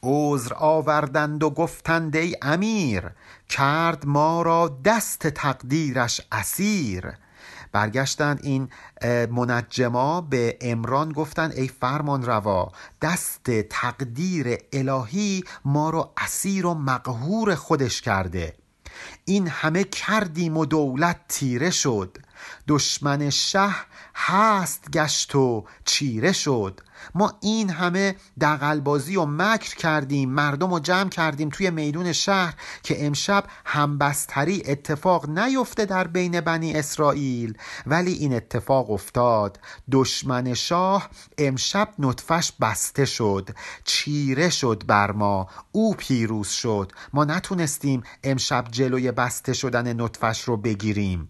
عذر 0.04 0.54
آوردند 0.54 1.42
و 1.42 1.50
گفتند 1.50 2.16
ای 2.16 2.36
امیر 2.42 3.10
کرد 3.48 4.06
ما 4.06 4.42
را 4.42 4.78
دست 4.84 5.28
تقدیرش 5.28 6.20
اسیر. 6.32 7.12
برگشتند 7.72 8.40
این 8.42 8.68
منجما 9.30 10.20
به 10.20 10.58
امران 10.60 11.12
گفتند 11.12 11.52
ای 11.52 11.68
فرمان 11.68 12.22
روا 12.22 12.72
دست 13.02 13.60
تقدیر 13.60 14.58
الهی 14.72 15.44
ما 15.64 15.90
را 15.90 16.12
اسیر 16.16 16.66
و 16.66 16.74
مقهور 16.74 17.54
خودش 17.54 18.02
کرده. 18.02 18.54
این 19.24 19.48
همه 19.48 19.84
کردیم 19.84 20.56
و 20.56 20.64
دولت 20.64 21.20
تیره 21.28 21.70
شد. 21.70 22.18
دشمن 22.68 23.30
شه 23.30 23.74
هست 24.14 24.90
گشت 24.90 25.34
و 25.34 25.64
چیره 25.84 26.32
شد. 26.32 26.80
ما 27.14 27.32
این 27.40 27.70
همه 27.70 28.16
دقلبازی 28.40 29.16
و 29.16 29.24
مکر 29.24 29.76
کردیم 29.76 30.30
مردم 30.30 30.70
رو 30.72 30.78
جمع 30.78 31.08
کردیم 31.08 31.48
توی 31.48 31.70
میدون 31.70 32.12
شهر 32.12 32.54
که 32.82 33.06
امشب 33.06 33.44
همبستری 33.64 34.62
اتفاق 34.66 35.28
نیفته 35.28 35.84
در 35.84 36.06
بین 36.06 36.40
بنی 36.40 36.72
اسرائیل. 36.72 37.58
ولی 37.86 38.12
این 38.12 38.34
اتفاق 38.34 38.90
افتاد. 38.90 39.60
دشمن 39.92 40.54
شاه 40.54 41.10
امشب 41.38 41.88
نطفش 41.98 42.52
بسته 42.60 43.04
شد 43.04 43.50
چیره 43.84 44.50
شد 44.50 44.82
بر 44.86 45.12
ما. 45.12 45.48
او 45.72 45.94
پیروز 45.94 46.48
شد. 46.48 46.92
ما 47.12 47.24
نتونستیم 47.24 48.02
امشب 48.24 48.64
جلوی 48.70 49.12
بسته 49.12 49.52
شدن 49.52 50.00
نطفش 50.00 50.42
رو 50.44 50.56
بگیریم. 50.56 51.28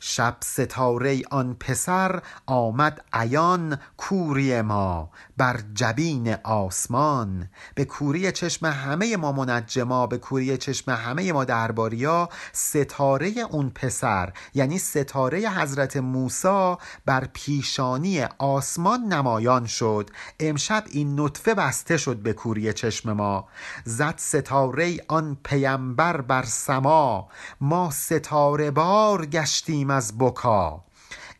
شب 0.00 0.36
ستاره 0.44 1.22
آن 1.30 1.56
پسر 1.60 2.22
آمد 2.46 3.04
عیان 3.12 3.78
کوری 3.96 4.62
ما 4.62 5.10
بر 5.36 5.60
جبین 5.74 6.34
آسمان. 6.34 7.48
به 7.74 7.84
کوری 7.84 8.32
چشم 8.32 8.66
همه 8.66 9.16
ما 9.16 9.32
منجما 9.32 10.06
به 10.06 10.18
کوری 10.18 10.56
چشم 10.56 10.90
همه 10.90 11.32
ما 11.32 11.44
درباریا. 11.44 12.28
ستاره 12.52 13.28
اون 13.50 13.70
پسر 13.70 14.32
یعنی 14.54 14.78
ستاره 14.78 15.50
حضرت 15.50 15.96
موسی 15.96 16.74
بر 17.06 17.28
پیشانی 17.32 18.22
آسمان 18.38 19.00
نمایان 19.00 19.66
شد. 19.66 20.10
امشب 20.40 20.84
این 20.90 21.20
نطفه 21.20 21.54
بسته 21.54 21.96
شد 21.96 22.16
به 22.16 22.32
کوری 22.32 22.72
چشم 22.72 23.12
ما. 23.12 23.48
زد 23.84 24.14
ستاره 24.16 24.96
آن 25.08 25.36
پیمبر 25.44 26.20
بر 26.20 26.42
سما. 26.42 27.28
ما 27.60 27.90
ستاره 27.90 28.70
بار 28.70 29.26
گشتیم 29.26 29.87
از 29.90 30.18
بکا. 30.18 30.84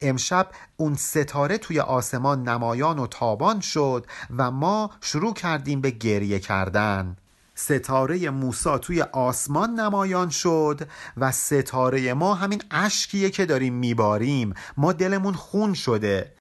امشب 0.01 0.47
اون 0.77 0.95
ستاره 0.95 1.59
توی 1.59 1.81
آسمان 1.81 2.49
نمایان 2.49 2.99
و 2.99 3.07
تابان 3.07 3.61
شد 3.61 4.07
و 4.37 4.51
ما 4.51 4.91
شروع 5.01 5.35
کردیم 5.35 5.81
به 5.81 5.91
گریه 5.91 6.39
کردن. 6.39 7.17
ستاره 7.55 8.31
موسا 8.31 8.79
توی 8.79 9.03
آسمان 9.03 9.71
نمایان 9.71 10.31
شد 10.31 10.89
و 11.17 11.33
ستاره 11.33 12.15
ما 12.15 12.35
همین 12.35 12.63
اشکیه 12.71 13.31
که 13.31 13.47
داریم 13.47 13.75
میباریم. 13.75 14.55
ما 14.77 14.93
دلمون 14.93 15.35
خون 15.35 15.75
شده. 15.75 16.35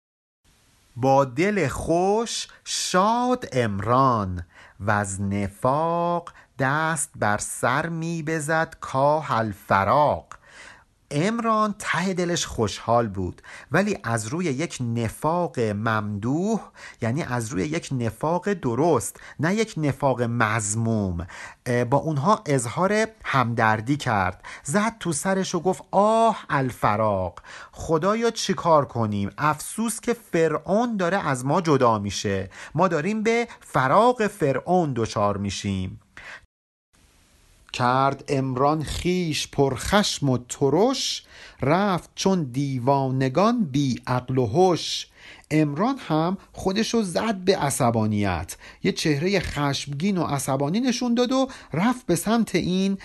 با 0.95 1.25
دل 1.25 1.67
خوش 1.67 2.47
شاد 2.63 3.49
امران 3.51 4.45
و 4.79 4.91
از 4.91 5.21
نفاق 5.21 6.33
دست 6.59 7.09
بر 7.15 7.37
سر 7.37 7.89
می 7.89 8.23
بزد 8.23 8.75
کاه 8.81 9.31
الفراق. 9.31 10.36
امران 11.11 11.75
ته 11.79 12.13
دلش 12.13 12.45
خوشحال 12.45 13.07
بود 13.07 13.41
ولی 13.71 13.97
از 14.03 14.27
روی 14.27 14.45
یک 14.45 14.77
نفاق 14.81 15.59
ممدوح 15.59 16.59
یعنی 17.01 17.23
از 17.23 17.49
روی 17.49 17.63
یک 17.63 17.89
نفاق 17.91 18.53
درست 18.53 19.19
نه 19.39 19.55
یک 19.55 19.73
نفاق 19.77 20.21
مزموم 20.21 21.27
با 21.89 21.97
اونها 21.97 22.41
اظهار 22.45 23.07
همدردی 23.23 23.97
کرد. 23.97 24.43
زد 24.63 24.97
تو 24.99 25.13
سرش 25.13 25.55
و 25.55 25.59
گفت 25.59 25.83
آه 25.91 26.45
الفراق 26.49 27.39
خدایا 27.71 28.31
چیکار 28.31 28.85
کنیم؟ 28.85 29.29
افسوس 29.37 29.99
که 29.99 30.13
فرعون 30.13 30.97
داره 30.97 31.27
از 31.27 31.45
ما 31.45 31.61
جدا 31.61 31.99
میشه. 31.99 32.49
ما 32.75 32.87
داریم 32.87 33.23
به 33.23 33.47
فراق 33.59 34.27
فرعون 34.27 34.93
دچار 34.95 35.37
میشیم. 35.37 35.99
کرد 37.73 38.23
امران 38.27 38.83
خیش 38.83 39.47
پرخشم 39.47 40.29
و 40.29 40.37
ترش 40.49 41.23
رفت 41.61 42.09
چون 42.15 42.43
دیوانگان 42.43 43.65
بی 43.65 44.01
عقل 44.07 44.37
و 44.37 44.45
هوش 44.45 45.07
امران 45.51 45.95
هم 46.07 46.37
خودشو 46.51 47.01
زد 47.01 47.35
به 47.35 47.57
عصبانیت. 47.57 48.55
یه 48.83 48.91
چهره 48.91 49.39
خشمگین 49.39 50.17
و 50.17 50.23
عصبانی 50.23 50.79
نشون 50.79 51.13
داد 51.13 51.31
و 51.31 51.47
رفت 51.73 52.05
به 52.05 52.15
سمت 52.15 52.55
این 52.55 52.97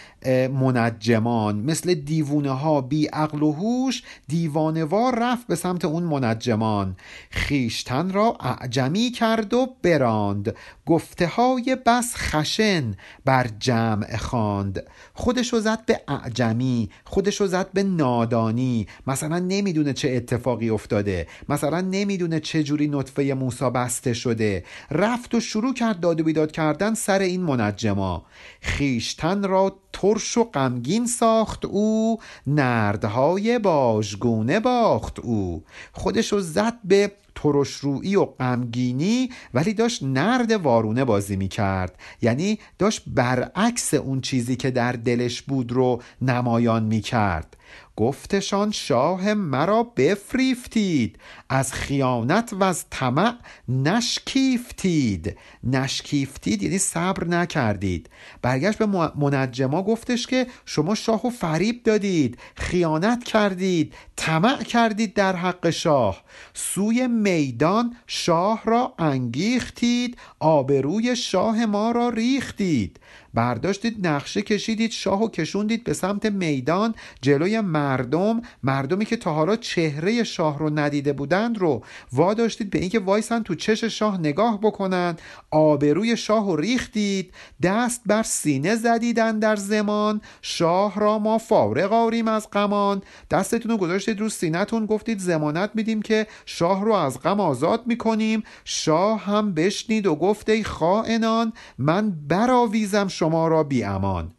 منجمان. 0.48 1.56
مثل 1.56 1.94
دیوونه 1.94 2.50
ها 2.50 2.80
بی 2.80 3.06
عقل 3.06 3.42
و 3.42 3.52
هوش 3.52 4.02
دیوانوار 4.28 5.18
رفت 5.18 5.46
به 5.46 5.54
سمت 5.54 5.84
اون 5.84 6.02
منجمان. 6.02 6.96
خیشتن 7.30 8.12
را 8.12 8.36
اعجمی 8.40 9.10
کرد 9.10 9.54
و 9.54 9.76
براند. 9.82 10.56
گفته 10.86 11.26
های 11.26 11.76
بس 11.86 12.14
خشن 12.16 12.94
بر 13.24 13.46
جمع 13.58 14.16
خواند. 14.16 14.86
خودشو 15.14 15.60
زد 15.60 15.86
به 15.86 16.00
اعجمی 16.08 16.90
خودشو 17.04 17.46
زد 17.46 17.72
به 17.72 17.82
نادانی. 17.82 18.86
مثلا 19.06 19.38
نمی‌دونه 19.38 19.92
چه 19.92 20.10
اتفاقی 20.10 20.70
افتاده. 20.70 21.26
مثلا 21.48 21.80
نمی‌دونه 21.80 22.40
چه 22.40 22.62
جوری 22.62 22.88
نطفه 22.88 23.34
موسا 23.34 23.70
بسته 23.70 24.12
شده. 24.12 24.64
رفت 24.90 25.34
و 25.34 25.40
شروع 25.40 25.74
کرد 25.74 26.00
داد 26.00 26.20
و 26.20 26.24
بیداد 26.24 26.52
کردن 26.52 26.94
سر 26.94 27.18
این 27.18 27.42
منجما. 27.42 28.24
خیشتن 28.60 29.48
را 29.48 29.76
ترش 29.92 30.38
و 30.38 30.44
غمگین 30.44 31.06
ساخت 31.06 31.64
او 31.64 32.18
نردهای 32.46 33.58
باژگونه 33.58 34.60
باخت 34.60 35.20
او. 35.20 35.64
خودشو 35.92 36.40
زد 36.40 36.74
به 36.84 37.12
ترشرویی 37.34 38.16
و 38.16 38.24
غمگینی 38.24 39.30
ولی 39.54 39.74
داشت 39.74 40.02
نرد 40.02 40.52
وارونه 40.52 41.04
بازی 41.04 41.36
می 41.36 41.48
کرد 41.48 41.98
یعنی 42.22 42.58
داشت 42.78 43.02
برعکس 43.06 43.94
اون 43.94 44.20
چیزی 44.20 44.56
که 44.56 44.70
در 44.70 44.92
دلش 44.92 45.42
بود 45.42 45.72
رو 45.72 46.02
نمایان 46.22 46.82
می 46.82 47.00
کرد 47.00 47.56
گفتشان 47.96 48.70
شاه 48.70 49.34
مرا 49.34 49.82
بفریفتید. 49.82 51.18
از 51.48 51.72
خیانت 51.72 52.52
و 52.52 52.64
از 52.64 52.84
طمع 52.90 53.34
نشکیفتید. 53.68 55.36
نشکیفتید 55.64 56.62
یعنی 56.62 56.78
صبر 56.78 57.24
نکردید. 57.24 58.10
برگشت 58.42 58.78
به 58.78 58.86
منجما 59.16 59.82
گفتش 59.82 60.26
که 60.26 60.46
شما 60.64 60.94
شاه 60.94 61.26
و 61.26 61.30
فریب 61.30 61.82
دادید. 61.82 62.38
خیانت 62.54 63.24
کردید. 63.24 63.94
طمع 64.16 64.62
کردید 64.62 65.14
در 65.14 65.36
حق 65.36 65.70
شاه. 65.70 66.22
سوی 66.54 67.06
میدان 67.06 67.96
شاه 68.06 68.62
را 68.64 68.94
انگیختید. 68.98 70.18
آبروی 70.40 71.16
شاه 71.16 71.66
ما 71.66 71.90
را 71.90 72.08
ریختید. 72.08 73.00
برداشتید 73.34 74.06
نقشه 74.06 74.42
کشیدید 74.42 74.90
شاه 74.90 75.22
و 75.22 75.28
کشوندید 75.28 75.84
به 75.84 75.92
سمت 75.92 76.26
میدان 76.26 76.94
جلوی 77.22 77.60
مردم. 77.60 78.42
مردمی 78.62 79.04
که 79.04 79.16
تا 79.16 79.32
حالا 79.32 79.56
چهره 79.56 80.24
شاه 80.24 80.58
رو 80.58 80.70
ندیده 80.78 81.12
بودند 81.12 81.58
رو 81.58 81.84
واداشتید 82.12 82.70
به 82.70 82.78
اینکه 82.78 82.98
وایسن 82.98 83.42
تو 83.42 83.54
چش 83.54 83.84
شاه 83.84 84.20
نگاه 84.20 84.60
بکنن. 84.60 85.16
آبروی 85.50 86.16
شاه 86.16 86.46
رو 86.46 86.56
ریختید 86.56 87.34
دست 87.62 88.00
بر 88.06 88.22
سینه 88.22 88.76
زدیدن 88.76 89.38
در 89.38 89.56
زمان. 89.56 90.20
شاه 90.42 91.00
را 91.00 91.18
ما 91.18 91.38
فارغ 91.38 91.92
آریم 91.92 92.28
از 92.28 92.50
غمان. 92.50 93.02
دستتون 93.30 93.70
رو 93.70 93.76
گذاشتید 93.76 94.20
رو 94.20 94.28
سینهتون 94.28 94.86
گفتید 94.86 95.18
زمانت 95.18 95.70
میدیم 95.74 96.02
که 96.02 96.26
شاه 96.46 96.84
رو 96.84 96.92
از 96.92 97.20
غم 97.20 97.40
آزاد 97.40 97.86
می‌کنیم. 97.86 98.42
شاه 98.64 99.24
هم 99.24 99.54
بشنید 99.54 100.06
و 100.06 100.14
گفت 100.14 100.48
ای 100.48 100.64
خائنان 100.64 101.52
من 101.78 102.12
براویزم 102.28 103.08
شما 103.22 103.48
را 103.48 103.64
بی 103.64 103.84
امان 103.84 104.32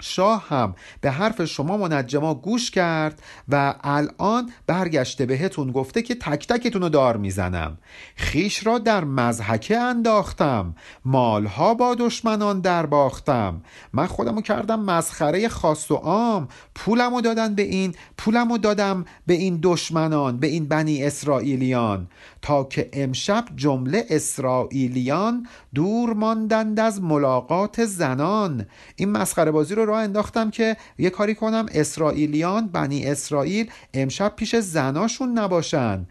شاه 0.00 0.48
هم 0.48 0.74
به 1.00 1.10
حرف 1.10 1.44
شما 1.44 1.76
منجما 1.76 2.34
گوش 2.34 2.70
کرد 2.70 3.22
و 3.48 3.74
الان 3.80 4.50
برگشته 4.66 5.26
بهتون 5.26 5.72
گفته 5.72 6.02
که 6.02 6.14
تک 6.14 6.46
تکتون 6.46 6.82
رو 6.82 6.88
دار 6.88 7.16
می‌زنم. 7.16 7.78
خیش 8.16 8.66
را 8.66 8.78
در 8.78 9.04
مزحکه 9.04 9.78
انداختم. 9.78 10.74
مالها 11.04 11.74
با 11.74 11.94
دشمنان 11.94 12.60
در 12.60 12.86
باختم. 12.86 13.62
من 13.92 14.06
خودمو 14.06 14.40
کردم 14.40 14.80
مسخره 14.80 15.48
خاص 15.48 15.90
و 15.90 15.94
عام. 15.94 16.48
پولمو 16.74 17.20
دادن 17.20 17.54
به 17.54 17.62
این 17.62 17.94
پولمو 18.16 18.58
دادم 18.58 19.04
به 19.26 19.34
این 19.34 19.58
دشمنان 19.62 20.38
به 20.38 20.46
این 20.46 20.68
بنی 20.68 21.04
اسرائیلیان. 21.04 22.08
تا 22.42 22.64
که 22.64 22.88
امشب 22.92 23.44
جمله 23.56 24.06
اسرائیلیان 24.10 25.46
دور 25.74 26.12
ماندند 26.12 26.80
از 26.80 27.02
ملاقات 27.02 27.84
زنان. 27.84 28.66
این 28.96 29.10
مسخره 29.10 29.50
بازی 29.50 29.74
رو 29.74 29.84
راه 29.88 30.02
انداختم 30.02 30.50
که 30.50 30.76
یه 30.98 31.10
کاری 31.10 31.34
کنم. 31.34 31.66
اسرائیلیان 31.72 32.68
بنی 32.68 33.06
اسرائیل 33.06 33.70
امشب 33.94 34.32
پیش 34.36 34.56
زناشون 34.56 35.38
نباشن. 35.38 36.06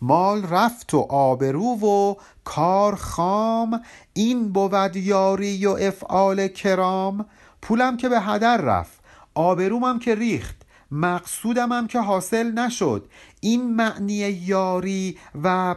مال 0.00 0.42
رفت 0.42 0.94
و 0.94 0.98
آبرو 1.10 1.78
و 1.78 2.14
کار 2.44 2.94
خام. 2.94 3.80
این 4.12 4.52
بود 4.52 4.96
یاری 4.96 5.66
و 5.66 5.70
افعال 5.70 6.48
کرام. 6.48 7.26
پولم 7.62 7.96
که 7.96 8.08
به 8.08 8.20
هدر 8.20 8.56
رفت. 8.56 9.00
آبرومم 9.34 9.98
که 9.98 10.14
ریخت. 10.14 10.56
مقصودم 10.90 11.72
هم 11.72 11.86
که 11.86 12.00
حاصل 12.00 12.52
نشد. 12.52 13.10
این 13.40 13.74
معنی 13.74 14.14
یاری 14.46 15.18
و 15.42 15.76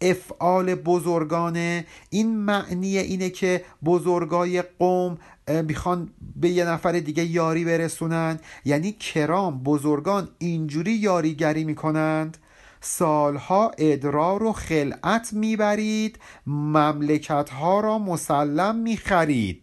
افعال 0.00 0.74
بزرگانه. 0.74 1.86
این 2.10 2.36
معنی 2.36 2.98
اینه 2.98 3.30
که 3.30 3.64
بزرگای 3.84 4.62
قوم 4.62 5.18
می‌خوان 5.48 6.10
به 6.36 6.48
یه 6.48 6.64
نفر 6.64 6.92
دیگه 6.92 7.24
یاری 7.24 7.64
برسونن 7.64 8.38
یعنی 8.64 8.92
کرام 8.92 9.58
بزرگان 9.58 10.28
اینجوری 10.38 10.92
یاریگری 10.92 11.64
می‌کنند. 11.64 12.38
سالها 12.80 13.72
ادرار 13.78 14.42
و 14.42 14.52
خلعت 14.52 15.32
می‌برید 15.32 16.18
مملکت 16.46 17.50
ها 17.50 17.80
را 17.80 17.98
مسلم 17.98 18.76
می‌خرید. 18.76 19.62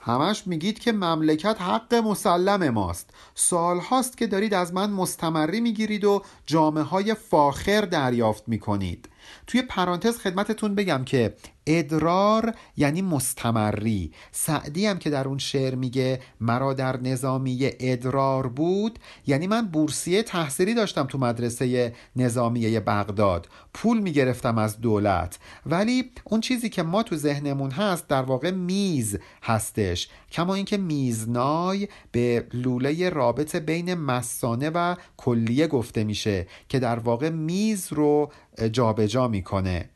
همش 0.00 0.46
میگید 0.46 0.78
که 0.78 0.92
مملکت 0.92 1.56
حق 1.60 1.94
مسلم 1.94 2.68
ماست. 2.68 3.10
سال 3.34 3.78
هاست 3.78 4.18
که 4.18 4.26
دارید 4.26 4.54
از 4.54 4.74
من 4.74 4.90
مستمری 4.90 5.60
می‌گیرید 5.60 6.04
و 6.04 6.22
جامعه 6.46 6.84
های 6.84 7.14
فاخر 7.14 7.80
دریافت 7.80 8.42
می‌کنید. 8.46 9.08
توی 9.46 9.62
پرانتز 9.62 10.18
خدمتتون 10.18 10.74
بگم 10.74 11.04
که 11.04 11.34
ادرار 11.66 12.54
یعنی 12.76 13.02
مستمری. 13.02 14.12
سعدی 14.32 14.86
هم 14.86 14.98
که 14.98 15.10
در 15.10 15.28
اون 15.28 15.38
شعر 15.38 15.74
میگه 15.74 16.20
مرا 16.40 16.74
در 16.74 17.00
نظامی 17.00 17.58
ادرار 17.80 18.46
بود. 18.46 18.98
یعنی 19.26 19.46
من 19.46 19.66
بورسیه 19.66 20.22
تحصیلی 20.22 20.74
داشتم 20.74 21.04
تو 21.04 21.18
مدرسه 21.18 21.92
نظامیه 22.16 22.80
بغداد. 22.80 23.48
پول 23.74 23.98
می‌گرفتم 23.98 24.58
از 24.58 24.80
دولت. 24.80 25.38
ولی 25.66 26.10
اون 26.24 26.40
چیزی 26.40 26.68
که 26.68 26.82
ما 26.82 27.02
تو 27.02 27.16
ذهنمون 27.16 27.70
هست 27.70 28.08
در 28.08 28.22
واقع 28.22 28.50
میز 28.50 29.18
هستش. 29.42 30.08
کما 30.32 30.54
اینکه 30.54 30.76
میزنای 30.76 31.88
به 32.12 32.46
لوله 32.52 33.08
رابط 33.10 33.56
بین 33.56 33.94
مسانه 33.94 34.70
و 34.70 34.94
کلیه 35.16 35.66
گفته 35.66 36.04
میشه 36.04 36.46
که 36.68 36.78
در 36.78 36.98
واقع 36.98 37.30
میز 37.30 37.92
رو 37.92 38.32
جابجا 38.72 39.14
جا 39.14 39.28
می‌کنه. 39.34 39.90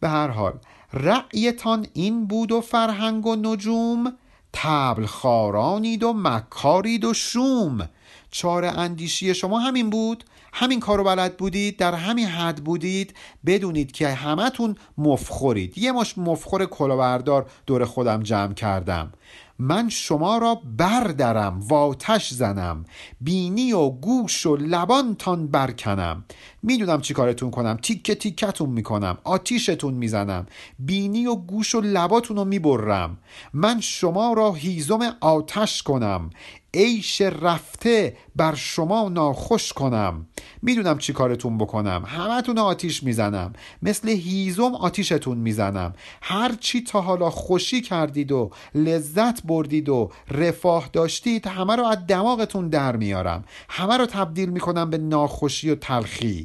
به 0.00 0.08
هر 0.08 0.28
حال 0.28 0.58
رأیتان 0.92 1.86
این 1.92 2.26
بود 2.26 2.52
و 2.52 2.60
فرهنگ 2.60 3.26
و 3.26 3.36
نجوم 3.36 4.12
تبل 4.52 5.06
خارانید 5.06 6.02
و 6.02 6.12
مکارید 6.12 7.04
و 7.04 7.14
شوم. 7.14 7.88
چاره 8.30 8.68
اندیشی 8.68 9.34
شما 9.34 9.58
همین 9.58 9.90
بود. 9.90 10.24
همین 10.52 10.80
کارو 10.80 11.04
بلد 11.04 11.36
بودید. 11.36 11.76
در 11.76 11.94
همین 11.94 12.26
حد 12.26 12.64
بودید. 12.64 13.14
بدونید 13.46 13.92
که 13.92 14.08
همتون 14.08 14.76
مفخورید. 14.98 15.78
یه 15.78 15.92
مش 15.92 16.18
مفخور 16.18 16.66
کلاوردار 16.66 17.50
دور 17.66 17.84
خودم 17.84 18.22
جمع 18.22 18.54
کردم. 18.54 19.12
من 19.58 19.88
شما 19.88 20.38
را 20.38 20.60
بردرم 20.78 21.60
واتش 21.68 22.34
زنم 22.34 22.84
بینی 23.20 23.72
و 23.72 23.90
گوش 23.90 24.46
و 24.46 24.56
لبانتان 24.56 25.46
برکنم. 25.46 26.24
می‌دونم 26.62 27.00
چی 27.00 27.14
کارتون 27.14 27.50
کنم 27.50 27.78
تیکه 27.82 28.14
تیکتون 28.14 28.70
می‌کنم 28.70 29.18
آتیشتون 29.24 29.94
می‌زنم 29.94 30.46
بینی 30.78 31.26
و 31.26 31.34
گوش 31.34 31.74
و 31.74 31.80
لباتون 31.80 32.36
رو 32.36 32.44
می‌برم. 32.44 33.18
من 33.52 33.80
شما 33.80 34.32
را 34.32 34.52
هیزم 34.52 35.16
آتش 35.20 35.82
کنم. 35.82 36.30
عیش 36.74 37.20
رفته 37.20 38.16
بر 38.36 38.54
شما 38.54 39.08
ناخوش 39.08 39.72
کنم. 39.72 40.26
می‌دونم 40.62 40.98
چی 40.98 41.12
کارتون 41.12 41.58
بکنم. 41.58 42.04
همتون 42.06 42.58
آتیش 42.58 43.02
می‌زنم. 43.02 43.52
مثل 43.82 44.08
هیزم 44.08 44.74
آتیشتون 44.74 45.38
می‌زنم. 45.38 45.92
هر 46.22 46.54
چی 46.60 46.82
تا 46.82 47.00
حالا 47.00 47.30
خوشی 47.30 47.80
کردید 47.80 48.32
و 48.32 48.50
لذت 48.74 49.42
بردید 49.42 49.88
و 49.88 50.10
رفاه 50.30 50.90
داشتید 50.92 51.46
همه 51.46 51.76
رو 51.76 51.84
از 51.84 51.98
دماغتون 52.06 52.68
در 52.68 52.96
میارم. 52.96 53.44
همه 53.68 53.96
رو 53.96 54.06
تبدیل 54.06 54.48
می‌کنم 54.48 54.90
به 54.90 54.98
ناخوشی 54.98 55.70
و 55.70 55.74
تلخی. 55.74 56.44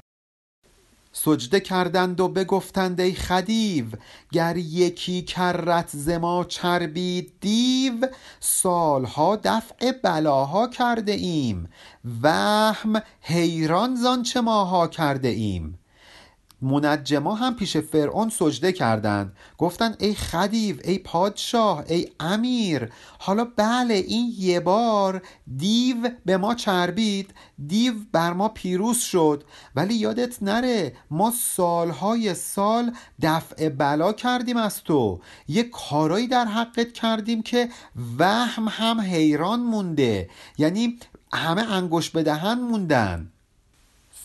سجده 1.11 1.59
کردند 1.59 2.19
و 2.19 2.27
بگفتند 2.27 3.01
ای 3.01 3.13
خدیو 3.13 3.85
گر 4.31 4.57
یکی 4.57 5.21
کرت 5.21 5.89
زما 5.93 6.43
چربید 6.43 7.33
دیو 7.41 8.07
سالها 8.39 9.35
دفع 9.43 9.91
بلاها 10.03 10.67
کرده 10.67 11.11
ایم. 11.11 11.69
وهم 12.23 13.01
حیران 13.21 13.95
زانچه 13.95 14.41
ماها 14.41 14.87
کرده 14.87 15.27
ایم. 15.27 15.79
منجما 16.61 17.35
هم 17.35 17.55
پیش 17.55 17.77
فرعون 17.77 18.29
سجده 18.29 18.71
کردند. 18.71 19.33
گفتند 19.57 19.95
ای 19.99 20.15
خدیو 20.15 20.75
ای 20.83 20.97
پادشاه 20.99 21.83
ای 21.87 22.07
امیر 22.19 22.89
حالا 23.19 23.47
بله 23.55 23.93
این 23.93 24.33
یه 24.37 24.59
بار 24.59 25.21
دیو 25.57 26.09
به 26.25 26.37
ما 26.37 26.55
چربید 26.55 27.33
دیو 27.67 27.93
بر 28.11 28.33
ما 28.33 28.49
پیروز 28.49 28.97
شد. 28.97 29.43
ولی 29.75 29.93
یادت 29.93 30.43
نره 30.43 30.93
ما 31.11 31.31
سالهای 31.31 32.33
سال 32.33 32.93
دفع 33.21 33.69
بلا 33.69 34.13
کردیم 34.13 34.57
از 34.57 34.83
تو. 34.83 35.19
یه 35.47 35.63
کارایی 35.63 36.27
در 36.27 36.45
حقت 36.45 36.93
کردیم 36.93 37.41
که 37.41 37.69
وهم 38.19 38.67
هم 38.69 39.01
حیران 39.01 39.59
مونده. 39.59 40.29
یعنی 40.57 40.97
همه 41.33 41.71
انگوش 41.71 42.09
به 42.09 42.23
دهن 42.23 42.59
موندن. 42.59 43.31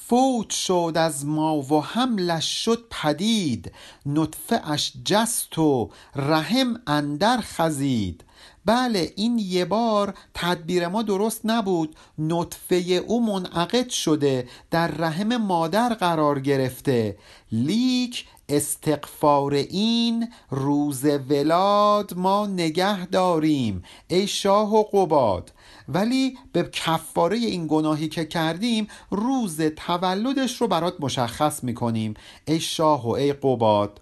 فوت 0.08 0.50
شد 0.50 0.92
از 0.96 1.26
ما 1.26 1.56
و 1.56 1.80
حملش 1.80 2.64
شد 2.64 2.84
پدید. 2.90 3.72
نطفه 4.06 4.70
اش 4.70 4.92
جست 5.04 5.58
و 5.58 5.90
رحم 6.16 6.80
اندر 6.86 7.40
خزید. 7.40 8.24
بله 8.64 9.12
این 9.16 9.38
یه 9.38 9.64
بار 9.64 10.14
تدبیر 10.34 10.88
ما 10.88 11.02
درست 11.02 11.40
نبود. 11.44 11.96
نطفه 12.18 12.76
او 12.76 13.26
منعقد 13.26 13.88
شده 13.88 14.48
در 14.70 14.88
رحم 14.88 15.36
مادر 15.36 15.94
قرار 15.94 16.40
گرفته. 16.40 17.18
لیک 17.52 18.26
استقفار 18.48 19.54
این 19.54 20.28
روز 20.50 21.04
ولاد 21.04 22.14
ما 22.16 22.46
نگه 22.46 23.06
داریم. 23.06 23.82
ای 24.08 24.26
شاه 24.26 24.74
و 24.74 24.82
قباد 24.82 25.52
ولی 25.88 26.38
به 26.52 26.62
کفاره 26.62 27.36
این 27.36 27.66
گناهی 27.66 28.08
که 28.08 28.24
کردیم 28.24 28.88
روز 29.10 29.60
تولدش 29.60 30.60
رو 30.60 30.68
برات 30.68 30.94
مشخص 31.00 31.64
می‌کنیم. 31.64 32.14
ای 32.44 32.60
شاه 32.60 33.06
و 33.06 33.10
ای 33.10 33.32
قباد 33.32 34.00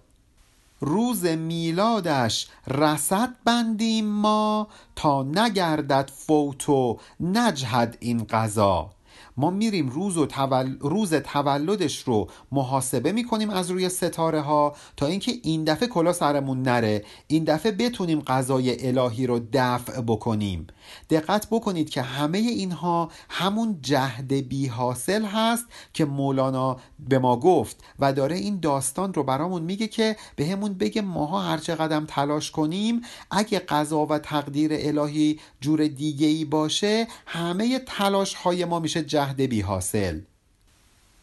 روز 0.79 1.25
میلادش 1.25 2.47
رسد 2.67 3.29
بندیم 3.45 4.05
ما 4.05 4.67
تا 4.95 5.23
نگردد 5.23 6.11
فوت 6.15 6.69
و 6.69 6.99
نجهد 7.19 7.97
این 7.99 8.23
قضا. 8.29 8.89
ما 9.37 9.49
میریم 9.49 9.89
روز, 9.89 10.17
و 10.17 10.25
تول... 10.25 10.77
روز 10.79 11.13
تولدش 11.13 11.99
رو 11.99 12.27
محاسبه 12.51 13.11
می‌کنیم 13.11 13.49
از 13.49 13.71
روی 13.71 13.89
ستاره 13.89 14.41
ها 14.41 14.75
تا 14.97 15.05
اینکه 15.05 15.31
این 15.43 15.63
دفعه 15.63 15.87
کلا 15.87 16.13
سرمون 16.13 16.61
نره. 16.61 17.05
این 17.27 17.43
دفعه 17.43 17.71
بتونیم 17.71 18.21
غذای 18.21 18.87
الهی 18.87 19.27
رو 19.27 19.39
دفع 19.53 20.01
بکنیم. 20.01 20.67
دقت 21.09 21.47
بکنید 21.51 21.89
که 21.89 22.01
همه 22.01 22.37
اینها 22.37 23.11
همون 23.29 23.79
جهد 23.81 24.33
بی 24.33 24.67
حاصل 24.67 25.25
هست 25.25 25.65
که 25.93 26.05
مولانا 26.05 26.77
به 26.99 27.19
ما 27.19 27.37
گفت 27.37 27.83
و 27.99 28.13
داره 28.13 28.35
این 28.35 28.59
داستان 28.59 29.13
رو 29.13 29.23
برامون 29.23 29.61
میگه 29.61 29.87
که 29.87 30.15
به 30.35 30.45
همون 30.45 30.73
بگه 30.73 31.01
ماها 31.01 31.41
هرچه 31.41 31.75
قدم 31.75 32.05
تلاش 32.05 32.51
کنیم 32.51 33.01
اگه 33.31 33.59
قضا 33.59 34.05
و 34.05 34.17
تقدیر 34.17 34.71
الهی 34.73 35.39
جور 35.61 35.87
دیگه 35.87 36.27
ای 36.27 36.45
باشه 36.45 37.07
همه 37.25 37.79
تلاش 37.79 38.33
های 38.33 38.65
ما 38.65 38.79
میشه 38.79 39.03
جهد 39.03 39.22
بی 39.25 39.61
حاصل 39.61 40.19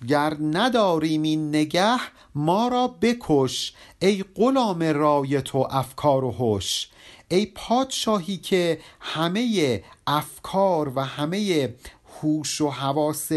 گر 0.08 0.36
نداریم 0.40 1.22
این 1.22 1.48
نگه 1.48 2.00
ما 2.34 2.68
را 2.68 2.88
بکش 2.88 3.72
ای 3.98 4.24
غلام 4.34 4.82
رایت 4.82 5.54
و 5.54 5.58
افکار 5.70 6.24
و 6.24 6.30
هوش 6.30 6.88
ای 7.28 7.46
پادشاهی 7.46 8.36
که 8.36 8.80
همه 9.00 9.82
افکار 10.06 10.92
و 10.96 11.00
همه 11.00 11.68
هوش 12.22 12.60
و 12.60 12.70
حواس 12.70 13.32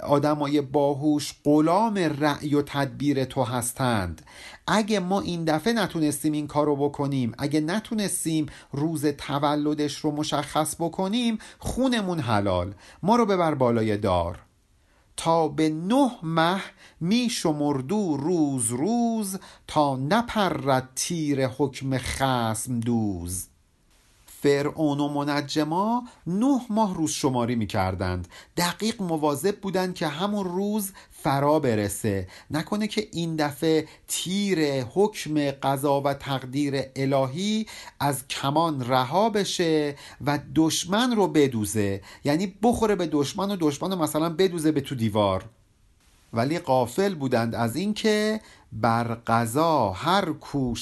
آدمای 0.00 0.60
باهوش 0.60 1.34
غلام 1.44 1.98
رأی 1.98 2.54
و 2.54 2.62
تدبیر 2.62 3.24
تو 3.24 3.44
هستند. 3.44 4.22
اگه 4.66 5.00
ما 5.00 5.20
این 5.20 5.44
دفعه 5.44 5.72
نتونستیم 5.72 6.32
این 6.32 6.46
کارو 6.46 6.76
بکنیم 6.76 7.32
اگه 7.38 7.60
نتونستیم 7.60 8.46
روز 8.72 9.06
تولدش 9.06 9.96
رو 9.96 10.10
مشخص 10.10 10.74
بکنیم 10.74 11.38
خونمون 11.58 12.20
حلال. 12.20 12.74
ما 13.02 13.16
رو 13.16 13.26
ببر 13.26 13.54
بالای 13.54 13.96
دار. 13.96 14.38
تا 15.16 15.48
به 15.48 15.68
نه 15.68 16.10
مه 16.22 16.60
می 17.00 17.28
شمردو 17.30 18.16
روز 18.16 18.70
روز 18.70 19.38
تا 19.66 19.96
نپرد 19.96 20.88
تیر 20.94 21.46
حکم 21.46 21.98
خسم 21.98 22.80
دوز. 22.80 23.46
فرعون 24.42 25.00
و 25.00 25.08
منجما 25.08 26.02
نه 26.26 26.60
ماه 26.70 26.94
روز 26.94 27.10
شماری 27.10 27.54
می 27.54 27.66
کردند 27.66 28.28
دقیق 28.56 29.02
مواظب 29.02 29.60
بودند 29.60 29.94
که 29.94 30.06
همون 30.06 30.44
روز 30.44 30.92
فرا 31.26 31.58
برسه. 31.58 32.28
نکنه 32.50 32.86
که 32.86 33.08
این 33.12 33.36
دفعه 33.36 33.88
تیر 34.08 34.84
حکم 34.84 35.50
قضا 35.50 36.00
و 36.00 36.14
تقدیر 36.14 36.82
الهی 36.96 37.66
از 38.00 38.28
کمان 38.28 38.88
رها 38.88 39.30
بشه 39.30 39.96
و 40.26 40.38
دشمن 40.54 41.16
رو 41.16 41.26
بدوزه. 41.26 42.00
یعنی 42.24 42.54
بخوره 42.62 42.94
به 42.94 43.06
دشمن 43.06 43.50
و 43.50 43.56
دشمن 43.60 43.90
رو 43.90 43.96
مثلا 43.96 44.28
بدوزه 44.28 44.72
به 44.72 44.80
تو 44.80 44.94
دیوار. 44.94 45.44
ولی 46.32 46.58
قافل 46.58 47.14
بودند 47.14 47.54
از 47.54 47.76
اینکه 47.76 48.40
بر 48.72 49.04
قضا 49.04 49.90
هر 49.90 50.32
کو 50.32 50.74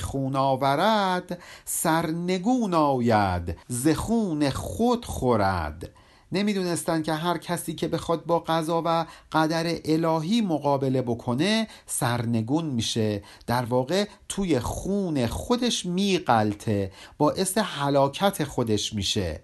خون 0.00 0.36
آورد 0.36 1.38
سرنگون 1.64 2.74
آید 2.74 3.56
ز 3.68 3.88
خون 3.88 4.50
خود 4.50 5.04
خورد. 5.04 5.90
نمی‌دونستند 6.32 7.04
که 7.04 7.12
هر 7.12 7.38
کسی 7.38 7.74
که 7.74 7.88
بخواد 7.88 8.24
با 8.24 8.38
قضا 8.38 8.82
و 8.84 9.06
قدر 9.32 9.76
الهی 9.84 10.40
مقابله 10.40 11.02
بکنه 11.02 11.68
سرنگون 11.86 12.64
میشه. 12.64 13.22
در 13.46 13.64
واقع 13.64 14.08
توی 14.28 14.60
خون 14.60 15.26
خودش 15.26 15.86
میقلته 15.86 16.92
باعث 17.18 17.58
حلاکت 17.58 18.44
خودش 18.44 18.94
میشه. 18.94 19.40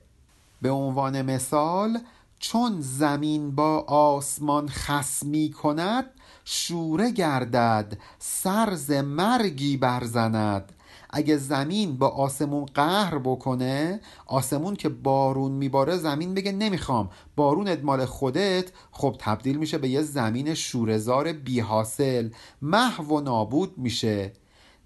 به 0.63 0.71
عنوان 0.71 1.23
مثال 1.23 1.99
چون 2.39 2.81
زمین 2.81 3.55
با 3.55 3.79
آسمان 3.89 4.69
خسمی 4.69 5.51
کند 5.51 6.05
شوره 6.45 7.11
گردد 7.11 7.99
سرز 8.19 8.91
مرگی 8.91 9.77
برزند. 9.77 10.73
اگه 11.17 11.37
زمین 11.37 11.97
با 11.97 12.09
آسمون 12.09 12.65
قهر 12.65 13.19
بکنه 13.19 14.01
آسمون 14.27 14.77
که 14.77 14.89
بارون 14.89 15.53
میباره 15.53 15.97
زمین 15.97 16.35
بگه 16.35 16.53
نمی‌خوام. 16.53 17.11
بارون 17.37 17.81
مال 17.81 18.05
خودت. 18.05 18.73
خب 18.93 19.17
تبدیل 19.19 19.57
میشه 19.57 19.79
به 19.79 19.89
یه 19.89 20.03
زمین 20.03 20.55
شورزار 20.55 21.33
بی 21.33 21.61
حاصل 21.61 22.31
محو 22.63 23.05
و 23.05 23.21
نابود 23.21 23.79
میشه. 23.79 24.33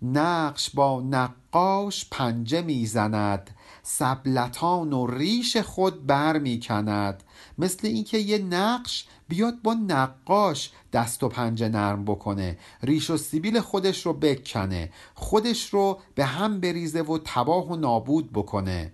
نقش 0.03 0.71
با 0.71 1.01
نقاش 1.01 2.09
پنجه 2.11 2.63
می‌زند. 2.63 3.51
سبلتان 3.83 4.93
و 4.93 5.07
ریش 5.07 5.57
خود 5.57 6.07
بر 6.07 6.39
می‌کند 6.39 7.23
مثل 7.59 7.87
اینکه 7.87 8.19
یه 8.19 8.39
نقش 8.39 9.07
بیاد 9.29 9.63
با 9.63 9.75
نقاش 9.75 10.71
دست 10.93 11.23
و 11.23 11.29
پنجه 11.29 11.69
نرم 11.69 12.05
بکنه. 12.05 12.59
ریش 12.83 13.11
و 13.11 13.17
سیبیل 13.17 13.61
خودش 13.61 14.07
رو 14.07 14.13
بکنه. 14.13 14.91
خودش 15.15 15.69
رو 15.69 16.01
به 16.15 16.25
هم 16.25 16.61
بریزه 16.61 17.01
و 17.01 17.19
تباه 17.25 17.69
و 17.69 17.77
نابود 17.77 18.33
بکنه. 18.33 18.93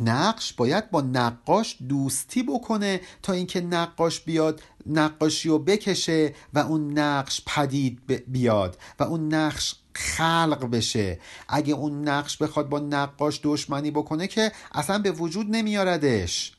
نقش 0.00 0.52
باید 0.52 0.90
با 0.90 1.00
نقاش 1.00 1.76
دوستی 1.88 2.42
بکنه 2.42 3.00
تا 3.22 3.32
اینکه 3.32 3.60
نقاش 3.60 4.20
بیاد 4.20 4.62
نقاشی 4.86 5.48
رو 5.48 5.58
بکشه 5.58 6.34
و 6.54 6.58
اون 6.58 6.98
نقش 6.98 7.42
پدید 7.46 8.00
بیاد 8.28 8.78
و 8.98 9.02
اون 9.02 9.34
نقش 9.34 9.74
خلق 9.94 10.70
بشه. 10.70 11.20
اگه 11.48 11.74
اون 11.74 12.08
نقش 12.08 12.36
بخواد 12.36 12.68
با 12.68 12.78
نقاش 12.78 13.40
دشمنی 13.42 13.90
بکنه 13.90 14.26
که 14.26 14.52
اصلا 14.72 14.98
به 14.98 15.10
وجود 15.10 15.46
نمیاردش. 15.50 16.52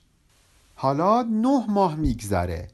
حالا 0.76 1.22
نه 1.22 1.66
ماه 1.70 1.96
میگذره. 1.96 2.68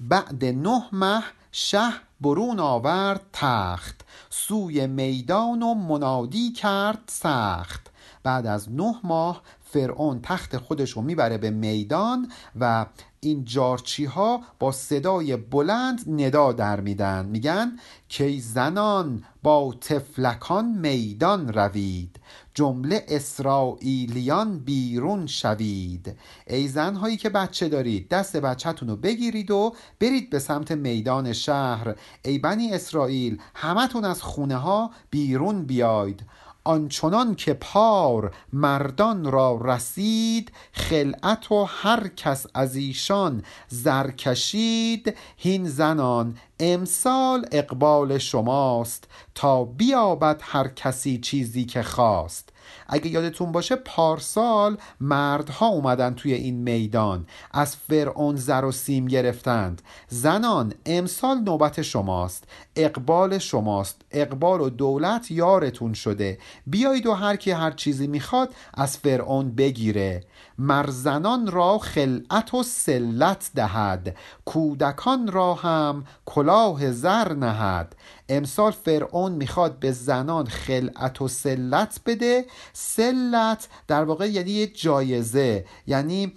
بعد 0.00 0.44
نه 0.44 0.82
ماه 0.92 1.24
شه 1.52 1.92
برون 2.20 2.60
آورد 2.60 3.20
تخت. 3.32 4.00
سوی 4.30 4.86
میدان 4.86 5.62
و 5.62 5.74
منادی 5.74 6.52
کرد 6.52 7.02
سخت. 7.06 7.90
بعد 8.22 8.46
از 8.46 8.72
نه 8.72 8.94
ماه 9.04 9.42
فرعون 9.64 10.20
تخت 10.22 10.56
خودش 10.56 10.90
رو 10.90 11.02
می‌بره 11.02 11.38
به 11.38 11.50
میدان 11.50 12.32
و 12.60 12.86
این 13.20 13.44
جارچی 13.44 14.04
ها 14.04 14.40
با 14.58 14.72
صدای 14.72 15.36
بلند 15.36 16.04
ندا 16.08 16.52
در 16.52 16.80
میدن. 16.80 17.26
میگن 17.26 17.78
که 18.08 18.38
زنان 18.40 19.24
با 19.42 19.74
تفلکان 19.80 20.64
میدان 20.64 21.52
روید. 21.52 22.16
جمله 22.54 23.04
اسرائیلیان 23.08 24.58
بیرون 24.58 25.26
شوید. 25.26 26.16
ای 26.46 26.68
زنهایی 26.68 27.16
که 27.16 27.28
بچه 27.28 27.68
دارید 27.68 28.08
دست 28.08 28.36
بچهتون 28.36 28.88
رو 28.88 28.96
بگیرید 28.96 29.50
و 29.50 29.74
برید 30.00 30.30
به 30.30 30.38
سمت 30.38 30.72
میدان 30.72 31.32
شهر. 31.32 31.94
ای 32.24 32.38
بنی 32.38 32.72
اسرائیل 32.72 33.38
همتون 33.54 34.04
از 34.04 34.22
خونه 34.22 34.56
ها 34.56 34.90
بیرون 35.10 35.64
بیاید. 35.64 36.22
آنچنان 36.64 37.34
که 37.34 37.54
پار 37.54 38.34
مردان 38.52 39.32
را 39.32 39.60
رسید 39.64 40.52
خلعت 40.72 41.52
و 41.52 41.64
هر 41.64 42.08
کس 42.08 42.46
از 42.54 42.76
ایشان 42.76 43.42
زر 43.68 44.10
کشید. 44.10 45.16
هین 45.36 45.68
زنان 45.68 46.36
امسال 46.60 47.46
اقبال 47.52 48.18
شماست 48.18 49.08
تا 49.34 49.64
بیابد 49.64 50.40
هر 50.42 50.68
کسی 50.68 51.18
چیزی 51.18 51.64
که 51.64 51.82
خواست. 51.82 52.48
اگه 52.88 53.08
یادتون 53.08 53.52
باشه 53.52 53.76
پارسال 53.76 54.76
مردها 55.00 55.66
اومدن 55.66 56.14
توی 56.14 56.32
این 56.32 56.54
میدان 56.54 57.26
از 57.50 57.76
فرعون 57.76 58.36
زر 58.36 58.64
و 58.64 58.72
سیم 58.72 59.06
گرفتند. 59.06 59.82
زنان 60.08 60.74
امسال 60.86 61.38
نوبت 61.38 61.82
شماست. 61.82 62.44
اقبال 62.76 63.38
شماست. 63.38 64.02
اقبال 64.10 64.60
و 64.60 64.70
دولت 64.70 65.30
یارتون 65.30 65.92
شده. 65.92 66.38
بیایید 66.66 67.06
و 67.06 67.12
هر 67.12 67.36
کی 67.36 67.50
هر 67.50 67.70
چیزی 67.70 68.06
می‌خواد 68.06 68.54
از 68.74 68.96
فرعون 68.96 69.54
بگیره. 69.54 70.24
مرزنان 70.58 71.46
را 71.46 71.78
خلعت 71.78 72.54
و 72.54 72.62
سلت 72.62 73.50
دهد. 73.54 74.16
کودکان 74.44 75.32
را 75.32 75.54
هم 75.54 76.04
کلاه 76.24 76.92
زر 76.92 77.32
نهد. 77.32 77.96
امسال 78.28 78.72
فرعون 78.72 79.32
می‌خواد 79.32 79.78
به 79.78 79.92
زنان 79.92 80.46
خلعت 80.46 81.22
و 81.22 81.28
سلت 81.28 82.00
بده. 82.06 82.44
سلت 82.72 83.68
در 83.88 84.04
واقع 84.04 84.30
یعنی 84.30 84.50
یه 84.50 84.66
جایزه 84.66 85.64
یعنی 85.86 86.32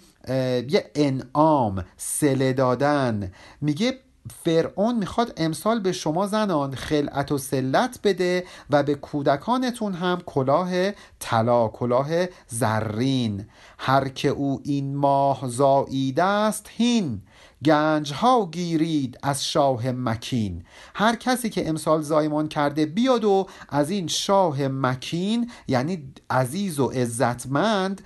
یه 0.68 0.90
انعام 0.94 1.84
سله 1.96 2.52
دادن. 2.52 3.32
میگه 3.60 3.98
فرعون 4.44 4.96
می‌خواد 4.96 5.32
امسال 5.36 5.80
به 5.80 5.92
شما 5.92 6.26
زنان 6.26 6.74
خلعت 6.74 7.32
و 7.32 7.38
سلت 7.38 7.98
بده 8.04 8.44
و 8.70 8.82
به 8.82 8.94
کودکانتون 8.94 9.92
هم 9.92 10.22
کلاه 10.26 10.90
طلا 11.18 11.68
کلاه 11.68 12.08
زرین. 12.46 13.46
هر 13.78 14.08
که 14.08 14.28
او 14.28 14.60
این 14.64 14.96
ماه 14.96 15.48
زاییده 15.48 16.24
است 16.24 16.66
هین. 16.76 17.22
گنج 17.64 18.12
ها 18.12 18.48
گیرید 18.52 19.18
از 19.22 19.46
شاه 19.46 19.90
مکین. 19.90 20.64
هر 20.94 21.16
کسی 21.16 21.50
که 21.50 21.68
امسال 21.68 22.02
زایمان 22.02 22.48
کرده 22.48 22.86
بیاد 22.86 23.24
و 23.24 23.46
از 23.68 23.90
این 23.90 24.06
شاه 24.06 24.68
مکین 24.68 25.50
یعنی 25.68 26.12
عزیز 26.30 26.80
و 26.80 26.86
عزتمند 26.86 28.02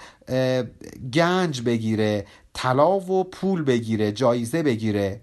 گنج 1.12 1.62
بگیره 1.62 2.26
طلا 2.54 2.98
و 3.00 3.24
پول 3.24 3.62
بگیره 3.62 4.12
جایزه 4.12 4.62
بگیره. 4.62 5.20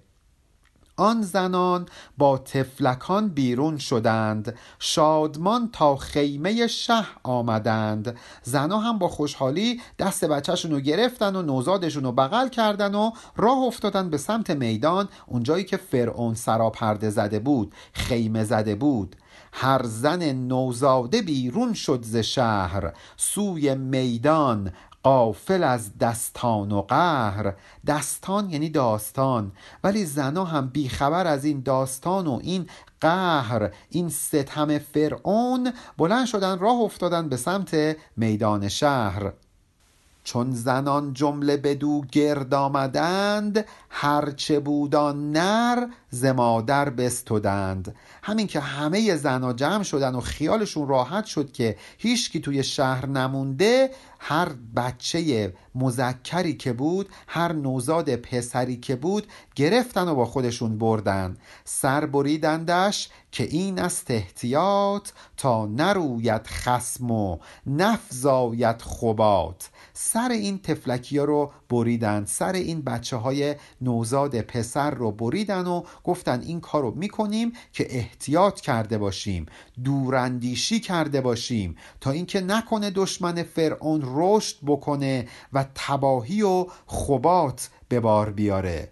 آن 0.99 1.21
زنان 1.21 1.85
با 2.17 2.37
تفلکان 2.37 3.29
بیرون 3.29 3.77
شدند. 3.77 4.55
شادمان 4.79 5.69
تا 5.73 5.95
خیمه 5.95 6.67
شه 6.67 7.05
آمدند. 7.23 8.17
زنها 8.43 8.79
هم 8.79 8.97
با 8.99 9.07
خوشحالی 9.07 9.81
دست 9.99 10.25
بچهشون 10.25 10.71
رو 10.71 10.79
گرفتن 10.79 11.35
و 11.35 11.41
نوزادشون 11.41 12.03
رو 12.03 12.11
بغل 12.11 12.49
کردن 12.49 12.95
و 12.95 13.11
راه 13.35 13.57
افتادن 13.57 14.09
به 14.09 14.17
سمت 14.17 14.49
میدان 14.49 15.09
اونجایی 15.27 15.63
که 15.63 15.77
فرعون 15.77 16.33
سراپرده 16.33 17.09
زده 17.09 17.39
بود 17.39 17.73
خیمه 17.93 18.43
زده 18.43 18.75
بود. 18.75 19.15
هر 19.53 19.81
زن 19.83 20.23
نوزاده 20.33 21.21
بیرون 21.21 21.73
شد 21.73 21.99
ز 22.03 22.17
شهر. 22.17 22.93
سوی 23.17 23.75
میدان 23.75 24.71
قافل 25.03 25.63
از 25.63 25.97
دستان 25.97 26.71
و 26.71 26.81
قهر. 26.81 27.53
دستان 27.87 28.49
یعنی 28.49 28.69
داستان 28.69 29.51
ولی 29.83 30.05
زنا 30.05 30.45
هم 30.45 30.67
بیخبر 30.67 31.27
از 31.27 31.45
این 31.45 31.61
داستان 31.61 32.27
و 32.27 32.39
این 32.43 32.69
قهر 33.01 33.71
این 33.89 34.09
ستم 34.09 34.77
فرعون 34.77 35.73
بلند 35.97 36.25
شدن 36.25 36.59
راه 36.59 36.79
افتادن 36.81 37.29
به 37.29 37.37
سمت 37.37 37.97
میدان 38.17 38.67
شهر. 38.67 39.33
چون 40.23 40.51
زنان 40.51 41.13
جمله 41.13 41.57
بدو 41.57 42.01
گرد 42.11 42.53
آمدند 42.53 43.65
هرچه 43.89 44.59
بودان 44.59 45.31
نر 45.31 45.87
ز 46.09 46.25
مادر 46.25 46.89
بستودند. 46.89 47.95
همین 48.23 48.47
که 48.47 48.59
همه 48.59 49.15
زنا 49.15 49.53
جمع 49.53 49.83
شدن 49.83 50.15
و 50.15 50.19
خیالشون 50.19 50.87
راحت 50.87 51.25
شد 51.25 51.51
که 51.51 51.77
هیچکی 51.97 52.39
توی 52.39 52.63
شهر 52.63 53.05
نمونده 53.05 53.89
هر 54.19 54.49
بچه 54.75 55.53
مذکری 55.75 56.53
که 56.53 56.73
بود 56.73 57.09
هر 57.27 57.53
نوزاد 57.53 58.15
پسری 58.15 58.77
که 58.77 58.95
بود 58.95 59.27
گرفتن 59.55 60.07
و 60.07 60.15
با 60.15 60.25
خودشون 60.25 60.77
بردن. 60.77 61.37
سر 61.65 62.05
بریدندش 62.05 63.09
که 63.31 63.43
این 63.43 63.79
است 63.79 64.11
احتیاط 64.11 65.09
تا 65.37 65.65
نروید 65.65 66.47
خسم 66.47 67.11
و 67.11 67.37
نفزاید 67.67 68.81
خبات 68.81 69.69
سر 69.93 70.29
این 70.31 70.59
تفلکی 70.59 71.17
ها 71.17 71.23
رو 71.23 71.51
بریدن 71.69 72.25
سر 72.25 72.53
این 72.53 72.81
بچه 72.81 73.17
های 73.17 73.55
نوزاد 73.81 74.41
پسر 74.41 74.91
رو 74.91 75.11
بریدن 75.11 75.67
و 75.67 75.83
گفتن 76.03 76.41
این 76.41 76.59
کار 76.59 76.81
رو 76.81 76.91
می‌کنیم 76.91 77.53
که 77.73 77.97
احتیاط 77.97 78.59
کرده 78.59 78.97
باشیم 78.97 79.45
دوراندیشی 79.83 80.79
کرده 80.79 81.21
باشیم 81.21 81.75
تا 82.01 82.11
اینکه 82.11 82.41
نکنه 82.41 82.89
دشمن 82.89 83.43
فرعون 83.43 84.01
رشد 84.05 84.57
بکنه 84.65 85.27
و 85.53 85.65
تباهی 85.75 86.41
و 86.41 86.65
خبات 86.85 87.69
به 87.89 87.99
بار 87.99 88.29
بیاره. 88.29 88.91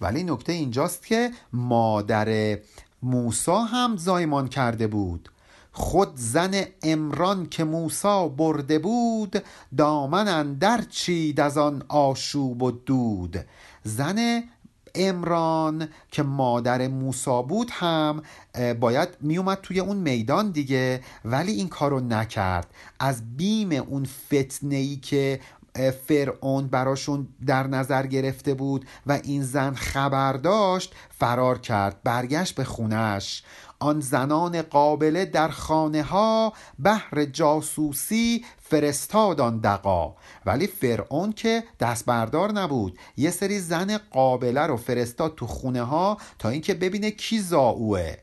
ولی 0.00 0.24
نکته 0.24 0.52
اینجاست 0.52 1.06
که 1.06 1.30
مادر 1.52 2.58
موسا 3.02 3.62
هم 3.62 3.96
زایمان 3.96 4.48
کرده 4.48 4.86
بود. 4.86 5.28
خود 5.72 6.12
زن 6.14 6.64
امران 6.82 7.48
که 7.48 7.64
موسا 7.64 8.28
برده 8.28 8.78
بود 8.78 9.42
دامن 9.76 10.28
اندر 10.28 10.84
چید 10.90 11.40
از 11.40 11.58
آن 11.58 11.82
آشوب 11.88 12.62
و 12.62 12.70
دود. 12.70 13.36
زن 13.82 14.42
امران 14.94 15.88
که 16.10 16.22
مادر 16.22 16.88
موسا 16.88 17.42
بود 17.42 17.70
هم 17.70 18.22
باید 18.80 19.08
میومد 19.20 19.58
توی 19.62 19.80
اون 19.80 19.96
میدان 19.96 20.50
دیگه 20.50 21.00
ولی 21.24 21.52
این 21.52 21.68
کارو 21.68 22.00
نکرد. 22.00 22.66
از 23.00 23.36
بیم 23.36 23.72
اون 23.72 24.04
فتنه 24.04 24.76
ای 24.76 24.96
که 24.96 25.40
فرعون 26.06 26.66
براشون 26.66 27.28
در 27.46 27.66
نظر 27.66 28.06
گرفته 28.06 28.54
بود 28.54 28.86
و 29.06 29.20
این 29.24 29.42
زن 29.42 29.74
خبر 29.74 30.32
داشت 30.32 30.94
فرار 31.10 31.58
کرد 31.58 32.00
برگشت 32.04 32.54
به 32.54 32.64
خونش 32.64 33.42
آن 33.84 34.00
زنان 34.00 34.62
قابله 34.62 35.24
در 35.24 35.48
خانه 35.48 36.02
ها 36.02 36.52
بهر 36.78 37.24
جاسوسی 37.24 38.44
فرستاد 38.62 39.40
آن 39.40 39.58
دقا 39.58 40.14
ولی 40.46 40.66
فرعون 40.66 41.32
که 41.32 41.64
دست 41.80 42.06
بردار 42.06 42.52
نبود 42.52 42.98
یه 43.16 43.30
سری 43.30 43.58
زن 43.60 43.98
قابله 43.98 44.60
رو 44.60 44.76
فرستاد 44.76 45.34
تو 45.34 45.46
خونه 45.46 45.82
ها 45.82 46.18
تا 46.38 46.48
اینکه 46.48 46.74
ببینه 46.74 47.10
کی 47.10 47.38
زاوه 47.38 48.16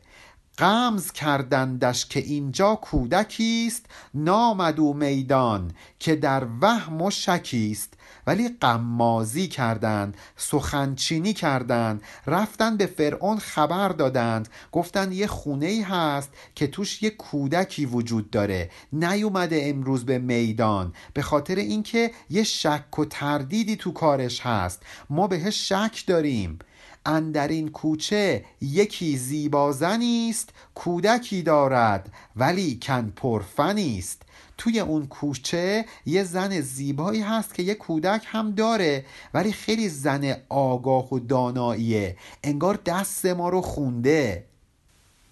قمز 0.58 1.12
کردندش 1.12 2.06
که 2.06 2.20
اینجا 2.20 2.76
کودکی 2.76 3.66
است 3.68 3.86
نامد 4.14 4.80
او 4.80 4.94
میدان 4.94 5.72
که 6.00 6.16
در 6.16 6.48
وهم 6.62 7.02
و 7.02 7.12
شکیست 7.12 7.94
ولی 8.32 8.50
قمازی 8.62 9.48
کردند 9.48 10.18
سخنچینی 10.38 11.34
کردند 11.34 12.02
رفتن 12.28 12.78
به 12.78 12.86
فرعون 12.86 13.40
خبر 13.40 13.90
دادند. 13.90 14.50
گفتند 14.72 15.14
یه 15.14 15.28
خونه 15.28 15.66
ای 15.66 15.82
هست 15.82 16.30
که 16.56 16.68
توش 16.68 17.04
یه 17.04 17.10
کودکی 17.10 17.86
وجود 17.86 18.30
داره. 18.30 18.70
نیومده 18.94 19.62
امروز 19.66 20.06
به 20.06 20.20
میدان. 20.20 20.94
به 21.14 21.22
خاطر 21.22 21.56
اینکه 21.56 22.12
یه 22.30 22.44
شک 22.44 23.00
و 23.00 23.06
تردیدی 23.06 23.76
تو 23.76 23.92
کارش 23.92 24.42
هست. 24.42 24.82
ما 25.10 25.28
بهش 25.28 25.70
شک 25.70 26.04
داریم. 26.08 26.60
اندر 27.06 27.62
کوچه 27.62 28.46
یکی 28.62 29.18
زیبازنی 29.18 30.28
است 30.30 30.50
کودکی 30.76 31.42
دارد 31.42 32.14
ولی 32.36 32.80
کن 32.82 33.14
پرفنی 33.16 33.98
است. 34.00 34.22
توی 34.62 34.80
اون 34.80 35.08
کوچه 35.08 35.86
یه 36.06 36.24
زن 36.24 36.62
زیبایی 36.62 37.22
هست 37.22 37.54
که 37.54 37.64
یه 37.64 37.76
کودک 37.76 38.24
هم 38.28 38.52
داره 38.52 39.06
ولی 39.34 39.52
خیلی 39.52 39.90
زن 39.90 40.36
آگاه 40.50 41.14
و 41.14 41.20
داناییه. 41.20 42.18
انگار 42.44 42.80
دست 42.86 43.26
ما 43.26 43.50
رو 43.50 43.62
خونده. 43.62 44.46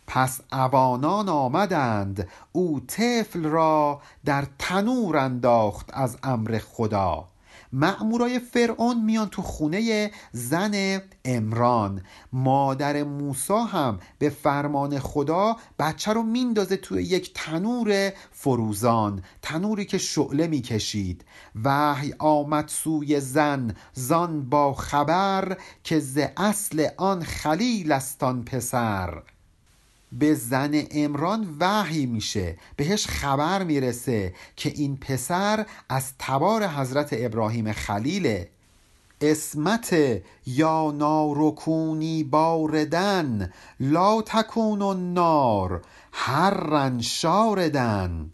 پس 0.08 0.42
اوانان 0.52 1.30
آمدند. 1.30 2.28
او 2.52 2.80
طفل 2.80 3.44
را 3.44 4.02
در 4.26 4.46
تنور 4.60 5.18
انداخت 5.18 5.90
از 5.94 6.18
امر 6.24 6.58
خدا. 6.58 7.28
مأمورای 7.74 8.40
فرعون 8.40 9.04
میان 9.04 9.30
تو 9.30 9.42
خونه 9.42 10.12
زن 10.32 11.02
امران 11.26 12.02
مادر 12.34 13.04
موسا 13.04 13.64
هم 13.64 14.00
به 14.20 14.30
فرمان 14.30 15.00
خدا 15.00 15.56
بچه 15.80 16.14
رو 16.14 16.24
میندازه 16.24 16.78
توی 16.78 17.04
یک 17.04 17.32
تنور 17.34 18.14
فروزان 18.32 19.24
تنوری 19.42 19.86
که 19.86 19.98
شعله 19.98 20.48
می‌کشید. 20.48 21.26
وحی 21.64 22.14
آمد 22.20 22.68
سوی 22.68 23.20
زن 23.20 23.76
زان 23.94 24.50
با 24.50 24.74
خبر 24.74 25.58
که 25.84 26.00
ز 26.00 26.20
اصل 26.38 26.88
آن 26.98 27.24
خلیل 27.24 27.92
استان 27.92 28.44
پسر. 28.44 29.24
به 30.12 30.34
زن 30.34 30.84
امران 30.92 31.58
وحی 31.60 32.06
میشه. 32.06 32.58
بهش 32.76 33.08
خبر 33.08 33.64
می‌رسه 33.64 34.34
که 34.56 34.70
این 34.76 34.98
پسر 34.98 35.66
از 35.90 36.12
تبار 36.20 36.68
حضرت 36.68 37.10
ابراهیم 37.12 37.72
خلیله 37.74 38.50
اسمت 39.22 39.96
یا 40.46 40.92
نارکونی 40.92 42.24
باردن 42.24 43.54
لا 43.80 44.22
تکون 44.22 44.82
النار 44.82 45.82
هرن 46.12 47.02
شاردن. 47.02 48.30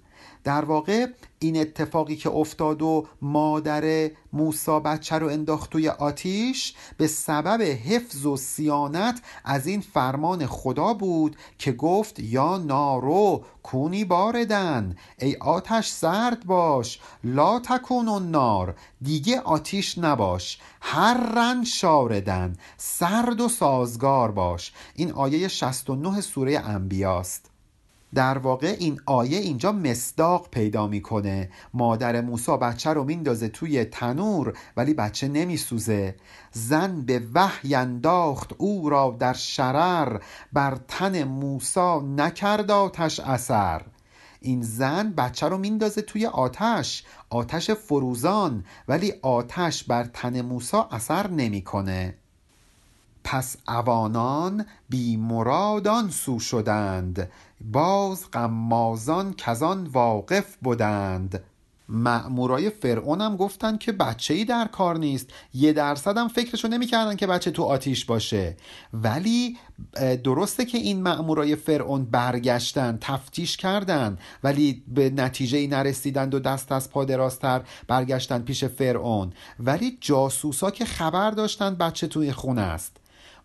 در 0.46 0.66
واقع 0.66 1.08
این 1.40 1.58
اتفاقی 1.62 2.16
که 2.16 2.30
افتاد 2.30 2.82
و 2.82 3.08
مادر 3.22 4.12
موسا 4.34 4.80
بچه 4.80 5.16
رو 5.16 5.28
انداخت 5.28 5.70
توی 5.70 5.90
آتیش 5.90 6.74
به 6.98 7.08
سبب 7.08 7.62
حفظ 7.62 8.26
و 8.26 8.38
سیانت 8.38 9.22
از 9.46 9.68
این 9.68 9.82
فرمان 9.82 10.46
خدا 10.46 10.94
بود 10.94 11.36
که 11.58 11.72
گفت 11.72 12.20
یا 12.20 12.58
نارو 12.58 13.44
کونی 13.64 14.06
باردن 14.06 14.96
ای 15.20 15.36
آتش 15.36 15.90
سرد 15.90 16.46
باش 16.46 17.00
لا 17.24 17.60
تکون 17.60 18.32
نار 18.32 18.76
دیگه 19.02 19.40
آتیش 19.40 19.98
نباش 19.98 20.60
هر 20.82 21.34
رن 21.36 21.64
شاردن 21.64 22.56
سرد 22.78 23.42
و 23.42 23.50
سازگار 23.50 24.32
باش. 24.32 24.74
این 24.96 25.12
آیه 25.12 25.48
69 25.48 26.22
سوره 26.22 26.60
انبیاست. 26.60 27.55
در 28.16 28.38
واقع 28.38 28.76
این 28.80 29.02
آیه 29.06 29.38
اینجا 29.38 29.72
مصداق 29.72 30.50
پیدا 30.50 30.88
می‌کنه. 30.88 31.50
مادر 31.74 32.22
موسا 32.22 32.58
بچه 32.58 32.90
رو 32.90 33.04
میندازه 33.04 33.48
توی 33.48 33.86
تنور 33.86 34.58
ولی 34.78 34.94
بچه 34.94 35.28
نمیسوزه. 35.28 36.16
زن 36.52 37.02
به 37.02 37.22
وحی 37.34 37.76
انداخت 37.76 38.54
او 38.58 38.90
را 38.90 39.16
در 39.20 39.34
شرر 39.34 40.20
بر 40.54 40.78
تن 40.88 41.24
موسا 41.24 42.02
نکرد 42.02 42.72
آتش 42.72 43.20
اثر. 43.20 43.82
این 44.42 44.62
زن 44.62 45.14
بچه 45.18 45.48
رو 45.48 45.58
میندازه 45.58 46.02
توی 46.02 46.26
آتش 46.26 47.04
آتش 47.30 47.72
فروزان 47.72 48.66
ولی 48.88 49.14
آتش 49.22 49.84
بر 49.84 50.04
تن 50.04 50.42
موسا 50.42 50.88
اثر 50.92 51.28
نمی‌کنه. 51.28 52.18
پس 53.28 53.58
اوانان 53.68 54.66
بی 54.90 55.18
مرادان 55.18 56.10
سو 56.10 56.40
شدند 56.40 57.30
باز 57.62 58.32
غمازان 58.32 59.34
کزان 59.34 59.84
واقف 59.84 60.56
بودند 60.62 61.44
مأمورای 61.90 62.70
فرعون 62.70 63.22
هم 63.22 63.38
گفتن 63.38 63.78
که 63.78 63.92
بچه 63.92 64.34
ای 64.34 64.46
در 64.46 64.68
کار 64.68 64.98
نیست 64.98 65.30
یه 65.54 65.74
درصد 65.74 66.18
هم 66.18 66.28
فکرشو 66.28 66.68
نمی‌کردن 66.68 67.16
که 67.16 67.28
بچه 67.28 67.52
تو 67.52 67.64
آتیش 67.64 68.06
باشه. 68.06 68.58
ولی 68.94 69.58
درسته 70.24 70.66
که 70.66 70.78
این 70.78 71.02
مأمورای 71.02 71.56
فرعون 71.56 72.06
برگشتن 72.06 72.98
تفتیش 73.02 73.58
کردن 73.58 74.18
ولی 74.44 74.84
به 74.88 75.10
نتیجه 75.10 75.58
ای 75.58 75.68
نرسیدند 75.68 76.34
و 76.34 76.40
دست 76.40 76.72
از 76.72 76.90
پا 76.90 77.06
درازتر 77.06 77.62
برگشتن 77.88 78.40
پیش 78.42 78.64
فرعون. 78.64 79.34
ولی 79.60 79.98
جاسوسا 80.02 80.72
که 80.72 80.86
خبر 80.86 81.32
داشتن 81.32 81.76
بچه 81.76 82.08
توی 82.08 82.32
خونه 82.32 82.62
است. 82.62 82.98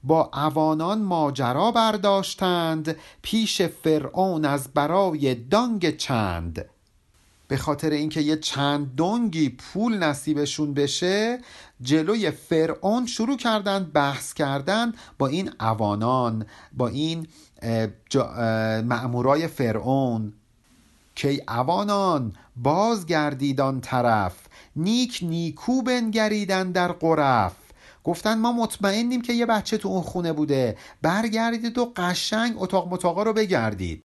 با 0.04 0.30
اوانان 0.34 1.02
ماجرا 1.02 1.70
برداشتند 1.70 2.96
پیش 3.22 3.62
فرعون 3.62 4.44
از 4.44 4.68
برای 4.74 5.34
دانگ 5.34 5.96
چند. 5.96 6.64
به 7.48 7.56
خاطر 7.56 7.90
اینکه 7.90 8.20
یه 8.20 8.36
چند 8.36 8.94
دنگی 8.96 9.48
پول 9.48 9.98
نصیبشون 9.98 10.74
بشه 10.74 11.38
جلوی 11.82 12.30
فرعون 12.30 13.06
شروع 13.06 13.36
کردند 13.36 13.92
بحث 13.92 14.34
کردن 14.34 14.92
با 15.18 15.26
این 15.26 15.50
اوانان 15.60 16.46
با 16.72 16.88
این 16.88 17.26
مأمورای 18.84 19.46
فرعون. 19.46 20.32
که 21.14 21.42
اوانان 21.48 22.32
بازگردیدان 22.56 23.80
طرف 23.80 24.36
نیک 24.76 25.18
نیکو 25.22 25.82
بنگریدن 25.82 26.72
در 26.72 26.92
قرف 26.92 27.52
گفتن 28.10 28.38
ما 28.38 28.52
مطمئنیم 28.52 29.22
که 29.22 29.32
یه 29.32 29.46
بچه 29.46 29.78
تو 29.78 29.88
اون 29.88 30.02
خونه 30.02 30.32
بوده. 30.32 30.76
برگردید 31.02 31.78
و 31.78 31.92
قشنگ 31.96 32.54
اتاق 32.62 32.88
متاقا 32.88 33.22
رو 33.22 33.32
بگردید. 33.32 34.02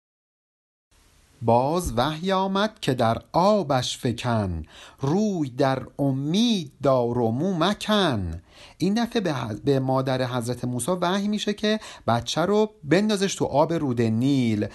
باز 1.41 1.93
وحی 1.97 2.31
آمد 2.31 2.79
که 2.79 2.93
در 2.93 3.21
آبش 3.31 3.97
فکن 3.97 4.63
روی 4.99 5.49
در 5.49 5.81
امید 5.99 6.71
دار 6.83 7.17
و 7.17 7.31
مو 7.31 7.53
مکن. 7.53 8.41
این 8.77 8.93
دفعه 8.93 9.21
به, 9.65 9.79
مادر 9.79 10.25
حضرت 10.25 10.65
موسی 10.65 10.91
وحی 10.91 11.27
میشه 11.27 11.53
که 11.53 11.79
بچه 12.07 12.41
رو 12.41 12.69
بندازش 12.83 13.35
تو 13.35 13.45
آب 13.45 13.73
رود 13.73 14.01
نیل. 14.01 14.67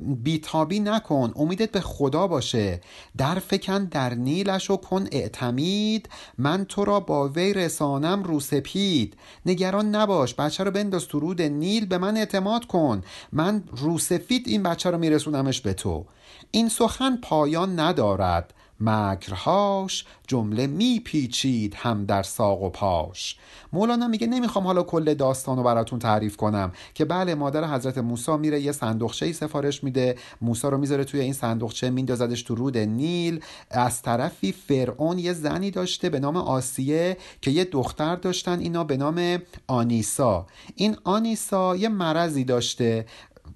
بیتابی 0.00 0.80
نکن 0.80 1.32
امیدت 1.36 1.70
به 1.70 1.80
خدا 1.80 2.26
باشه. 2.26 2.80
در 3.16 3.34
فکن 3.34 3.84
در 3.84 4.14
نیلش 4.14 4.70
و 4.70 4.76
کن 4.76 5.06
اعتمید 5.12 6.08
من 6.38 6.64
تو 6.64 6.84
را 6.84 7.00
با 7.00 7.28
وی 7.28 7.54
رسانم 7.54 8.22
رو 8.22 8.40
سپید. 8.40 9.16
نگران 9.46 9.94
نباش 9.94 10.34
بچه 10.34 10.64
رو 10.64 10.70
بنداز 10.70 11.06
تو 11.06 11.20
رود 11.20 11.42
نیل 11.42 11.86
به 11.86 11.98
من 11.98 12.16
اعتماد 12.16 12.64
کن. 12.64 13.02
من 13.32 13.64
رو 13.76 13.98
سفید 13.98 14.48
این 14.48 14.62
بچه 14.62 14.90
رو 14.90 14.98
میرسونمش 14.98 15.60
به 15.60 15.74
تو. 15.74 16.04
این 16.50 16.68
سخن 16.68 17.16
پایان 17.16 17.80
ندارد. 17.80 18.54
مکرهاش 18.80 20.04
جمله 20.26 20.66
میپیچید 20.66 21.74
هم 21.74 22.04
در 22.04 22.22
ساق 22.22 22.62
و 22.62 22.70
پاش. 22.70 23.36
مولانا 23.72 24.08
میگه 24.08 24.26
نمی‌خوام 24.26 24.66
حالا 24.66 24.82
کل 24.82 25.14
داستان 25.14 25.56
رو 25.56 25.62
براتون 25.62 25.98
تعریف 25.98 26.36
کنم 26.36 26.72
که 26.94 27.04
بله 27.04 27.34
مادر 27.34 27.74
حضرت 27.74 27.98
موسی 27.98 28.36
میره 28.36 28.60
یه 28.60 28.72
صندوقچه 28.72 29.26
ای 29.26 29.32
سفارش 29.32 29.84
میده. 29.84 30.16
موسی 30.40 30.66
رو 30.66 30.78
می‌ذاره 30.78 31.04
توی 31.04 31.20
این 31.20 31.32
صندوقچه 31.32 31.90
میندازدش 31.90 32.42
تو 32.42 32.54
رود 32.54 32.78
نیل. 32.78 33.40
از 33.70 34.02
طرفی 34.02 34.52
فرعون 34.52 35.18
یه 35.18 35.32
زنی 35.32 35.70
داشته 35.70 36.08
به 36.08 36.20
نام 36.20 36.36
آسیه 36.36 37.16
که 37.40 37.50
یه 37.50 37.64
دختر 37.64 38.16
داشتن 38.16 38.58
اینا 38.58 38.84
به 38.84 38.96
نام 38.96 39.38
آنیسا. 39.66 40.46
این 40.74 40.96
آنیسا 41.04 41.76
یه 41.76 41.88
مرضی 41.88 42.44
داشته 42.44 43.06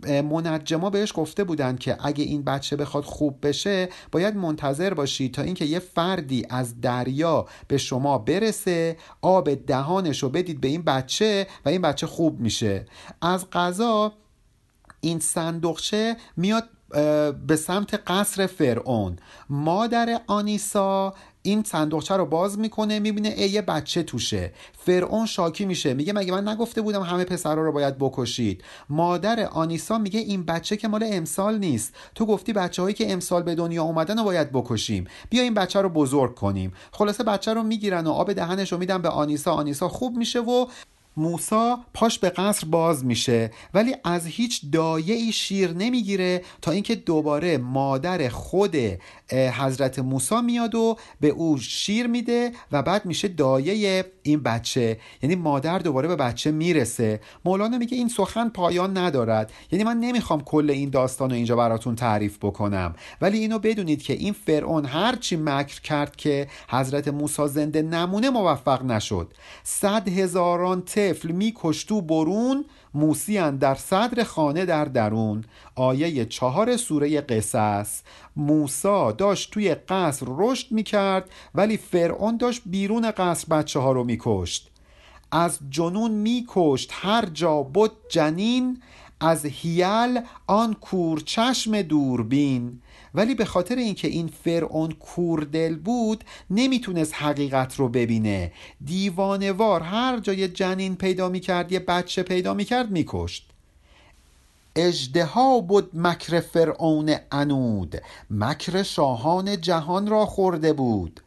منجما 0.07 0.91
بهش 0.91 1.13
گفته 1.17 1.45
بودند 1.45 1.79
که 1.79 1.97
اگه 2.07 2.25
این 2.25 2.43
بچه 2.43 2.77
بخواد 2.77 3.05
خوب 3.05 3.47
بشه 3.47 3.89
باید 4.13 4.37
منتظر 4.37 4.95
باشید 4.95 5.35
تا 5.35 5.43
اینکه 5.43 5.65
یه 5.65 5.79
فردی 5.79 6.47
از 6.51 6.81
دریا 6.81 7.47
به 7.69 7.79
شما 7.79 8.19
برسه 8.19 8.97
آب 9.23 9.55
دهانش 9.55 10.23
رو 10.23 10.29
بدید 10.29 10.61
به 10.61 10.69
این 10.69 10.83
بچه 10.83 11.47
و 11.65 11.69
این 11.69 11.83
بچه 11.83 12.07
خوب 12.07 12.41
میشه. 12.41 12.87
از 13.23 13.51
غذا 13.51 14.13
این 15.01 15.19
صندوقچه 15.19 16.17
میاد 16.37 16.69
به 17.47 17.57
سمت 17.57 17.95
قصر 18.07 18.47
فرعون. 18.47 19.19
مادر 19.49 20.21
آنیسا 20.27 21.15
این 21.43 21.63
صندوقچه 21.63 22.17
رو 22.17 22.27
باز 22.27 22.59
می‌کنه 22.59 22.99
می‌بینه 22.99 23.29
ای 23.29 23.49
یه 23.49 23.63
بچه 23.63 24.03
توشه. 24.03 24.53
فرعون 24.79 25.27
شاکی 25.27 25.65
میشه. 25.65 25.95
میگه 25.95 26.13
مگه 26.13 26.33
من 26.33 26.49
نگفته 26.49 26.81
بودم 26.83 27.03
همه 27.03 27.25
پسرا 27.25 27.65
رو 27.65 27.73
باید 27.73 27.99
بکشید؟ 27.99 28.65
مادر 28.89 29.41
آنیسا 29.41 29.99
میگه 29.99 30.21
این 30.21 30.45
بچه 30.45 30.77
که 30.77 30.89
مال 30.89 31.05
امسال 31.07 31.59
نیست. 31.59 31.95
تو 32.15 32.27
گفتی 32.27 32.53
بچه 32.53 32.83
هایی 32.83 32.95
که 32.95 33.13
امسال 33.13 33.43
به 33.43 33.55
دنیا 33.55 33.83
اومدن 33.83 34.19
رو 34.19 34.25
باید 34.25 34.53
بکشیم. 34.53 35.07
بیا 35.31 35.43
این 35.43 35.55
بچه 35.55 35.81
رو 35.81 35.89
بزرگ 35.89 36.35
کنیم. 36.35 36.73
خلاصه 36.93 37.25
بچه 37.25 37.55
رو 37.55 37.63
می‌گیرن 37.63 38.07
و 38.07 38.11
آب 38.11 38.33
دهنش 38.33 38.73
رو 38.73 38.79
میدن 38.79 39.03
به 39.03 39.09
آنیسا. 39.09 39.53
آنیسا 39.53 39.89
خوب 39.89 40.17
میشه 40.17 40.41
و 40.41 40.67
موسا 41.17 41.79
پاش 41.95 42.19
به 42.19 42.31
قصر 42.31 42.67
باز 42.67 43.05
میشه 43.05 43.51
ولی 43.75 43.95
از 44.05 44.27
هیچ 44.27 44.63
دایه 44.73 45.15
ای 45.15 45.33
شیر 45.33 45.73
نمی‌گیره 45.73 46.43
تا 46.63 46.71
اینکه 46.71 46.95
دوباره 46.95 47.59
مادر 47.59 48.29
خود 48.29 48.77
حضرت 49.33 49.99
موسا 49.99 50.41
میاد 50.41 50.75
و 50.75 50.97
به 51.21 51.29
او 51.29 51.59
شیر 51.59 52.07
میده 52.07 52.53
و 52.73 52.83
بعد 52.83 53.07
میشه 53.07 53.29
دایه 53.29 54.05
این 54.23 54.43
بچه. 54.43 54.99
یعنی 55.23 55.35
مادر 55.35 55.79
دوباره 55.79 56.09
به 56.09 56.17
بچه 56.17 56.51
می‌رسه. 56.51 57.21
مولانا 57.45 57.79
میگه 57.79 57.97
این 57.97 58.09
سخن 58.09 58.49
پایان 58.49 58.99
ندارد. 58.99 59.53
یعنی 59.71 59.85
من 59.85 59.97
نمی‌خوام 59.97 60.41
کل 60.41 60.71
این 60.71 60.91
داستان 60.91 61.31
رو 61.31 61.37
اینجا 61.37 61.57
براتون 61.57 61.97
تعریف 61.97 62.39
بکنم. 62.39 62.95
ولی 63.21 63.39
اینو 63.39 63.59
بدونید 63.59 64.03
که 64.03 64.13
این 64.13 64.33
فرعون 64.33 64.85
هرچی 64.85 65.37
مکر 65.37 65.81
کرد 65.81 66.17
که 66.17 66.49
حضرت 66.69 67.09
موسی 67.09 67.49
زنده 67.49 67.83
نمونه 67.83 68.31
موفق 68.31 68.85
نشد. 68.85 69.35
صد 69.63 70.09
هزاران 70.09 70.83
طفل 71.03 71.31
میکشت 71.31 71.93
و 71.93 72.01
برون 72.01 72.65
موسیان 72.95 73.57
در 73.57 73.75
صدر 73.75 74.25
خانه 74.25 74.65
در 74.65 74.85
درون. 74.85 75.45
آیه 75.75 76.25
چهار 76.25 76.77
سوره 76.77 77.21
قصص. 77.21 78.03
موسا 78.37 79.13
داشت 79.13 79.51
توی 79.51 79.75
قصر 79.75 80.27
رشد 80.29 80.67
می‌کرد 80.73 81.31
ولی 81.55 81.77
فرعون 81.77 82.37
داشت 82.37 82.63
بیرون 82.67 83.11
قصر 83.11 83.47
بچه 83.49 83.81
ها 83.81 83.93
رو 83.93 84.05
میکشت. 84.05 84.71
از 85.33 85.59
جنون 85.71 86.11
میکشت 86.11 86.91
هر 86.93 87.27
جا 87.27 87.63
بود 87.63 87.93
جنین 88.09 88.83
از 89.21 89.47
هیل 89.47 90.21
آن 90.47 90.75
کورچشم 90.75 91.83
دوربین. 91.83 92.81
ولی 93.15 93.35
به 93.35 93.45
خاطر 93.45 93.77
اینکه 93.77 94.09
این 94.09 94.29
فرعون 94.45 94.93
کوردل 94.93 95.77
بود 95.77 96.25
نمی‌تونست 96.51 97.15
حقیقت 97.15 97.77
رو 97.77 97.89
ببینه. 97.89 98.53
دیوانوار 98.85 99.81
هر 99.83 100.19
جای 100.19 100.49
جنین 100.49 100.97
پیدا 100.97 101.29
می‌کرد 101.29 101.73
یه 101.73 101.79
بچه 101.79 102.23
پیدا 102.23 102.55
می‌کرد 102.55 102.91
میکشت. 102.91 103.49
اجدها 104.77 105.61
بود 105.61 105.91
مکر 105.95 106.41
فرعون 106.41 107.15
انود 107.33 108.03
مکر 108.31 108.83
شاهان 108.83 109.61
جهان 109.61 110.07
را 110.07 110.27
خورده 110.27 110.73
بود. 110.73 111.21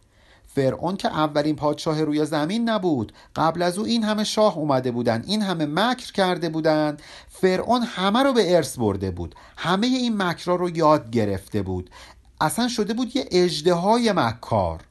فرعون 0.55 0.97
که 0.97 1.07
اولین 1.07 1.55
پادشاه 1.55 2.03
روی 2.03 2.25
زمین 2.25 2.69
نبود. 2.69 3.13
قبل 3.35 3.61
از 3.61 3.77
او 3.77 3.85
این 3.85 4.03
همه 4.03 4.23
شاه 4.23 4.57
اومده 4.57 4.91
بودن 4.91 5.23
این 5.27 5.41
همه 5.41 5.65
مکر 5.65 6.11
کرده 6.11 6.49
بودن. 6.49 6.97
فرعون 7.29 7.81
همه 7.81 8.23
رو 8.23 8.33
به 8.33 8.55
ارث 8.55 8.77
برده 8.77 9.11
بود. 9.11 9.35
همه 9.57 9.87
این 9.87 10.23
مکرها 10.23 10.55
رو 10.55 10.77
یاد 10.77 11.11
گرفته 11.11 11.61
بود. 11.61 11.89
اصلا 12.41 12.67
شده 12.67 12.93
بود 12.93 13.15
یه 13.15 13.25
اجده 13.31 14.11
مکار. 14.11 14.81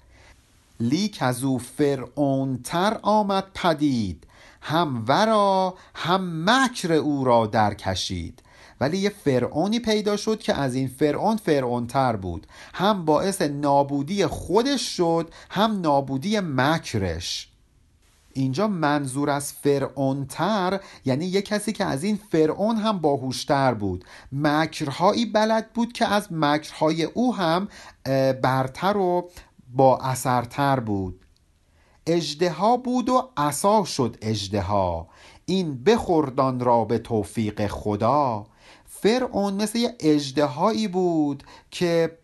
لیک 0.81 1.19
از 1.21 1.45
او 1.45 1.59
فرعون 1.59 2.61
تر 2.65 2.99
آمد 3.03 3.45
پدید. 3.55 4.25
هم 4.63 5.05
ورا 5.09 5.75
هم 5.95 6.51
مکر 6.51 6.93
او 6.93 7.25
را 7.25 7.47
در 7.47 7.75
کشید 7.75 8.43
ولی 8.81 8.99
یه 8.99 9.11
فرعونی 9.11 9.81
پیدا 9.81 10.17
شد 10.17 10.39
که 10.39 10.55
از 10.55 10.75
این 10.75 10.89
فرعون 10.89 11.37
فرعون 11.37 11.87
تر 11.87 12.17
بود. 12.17 12.47
هم 12.75 13.05
باعث 13.05 13.43
نابودی 13.43 14.27
خودش 14.27 14.97
شد 14.97 15.31
هم 15.51 15.81
نابودی 15.81 16.41
مکرش. 16.41 17.49
اینجا 18.33 18.69
منظور 18.69 19.31
از 19.31 19.53
فرعونتر 19.53 20.81
یعنی 21.05 21.27
یه 21.27 21.43
کسی 21.43 21.73
که 21.73 21.85
از 21.85 22.05
این 22.05 22.19
فرعون 22.31 22.77
هم 22.77 22.99
باهوشتر 22.99 23.75
بود. 23.75 24.05
مکرهایی 24.33 25.27
بلد 25.27 25.73
بود 25.73 25.93
که 25.93 26.07
از 26.07 26.29
مکرهای 26.31 27.05
او 27.05 27.37
هم 27.37 27.69
برتر 28.43 28.97
و 28.97 29.31
با 29.75 29.99
اثرتر 29.99 30.81
بود. 30.81 31.21
اجدها 32.07 32.77
بود 32.77 33.09
و 33.09 33.31
عصا 33.37 33.85
شد 33.85 34.17
اجدها 34.23 35.09
این 35.47 35.85
بخوردان 35.85 36.61
را 36.61 36.85
به 36.85 36.99
توفیق 36.99 37.67
خدا. 37.67 38.47
فرعون 39.05 39.55
مثل 39.55 39.79
یه 39.79 39.95
اجدهایی 40.01 40.89
بود 40.89 41.43
که 41.71 42.19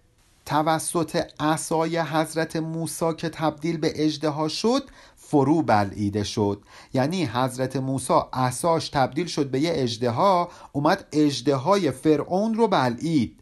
توسط 0.47 1.27
عصای 1.41 1.99
حضرت 1.99 2.57
موسی 2.57 3.15
که 3.15 3.29
تبدیل 3.29 3.77
به 3.77 3.93
اجدها 3.95 4.49
شد 4.49 4.83
فرو 5.17 5.63
بلعیده 5.63 6.25
شد. 6.25 6.63
یعنی 6.95 7.25
حضرت 7.25 7.77
موسی 7.77 8.21
عصاش 8.33 8.89
تبدیل 8.89 9.27
شد 9.27 9.51
به 9.51 9.61
یه 9.61 9.73
اجدها 9.75 10.49
اومد 10.73 11.07
اجدهای 11.13 11.91
فرعون 11.91 12.55
رو 12.55 12.69
بلعید. 12.69 13.41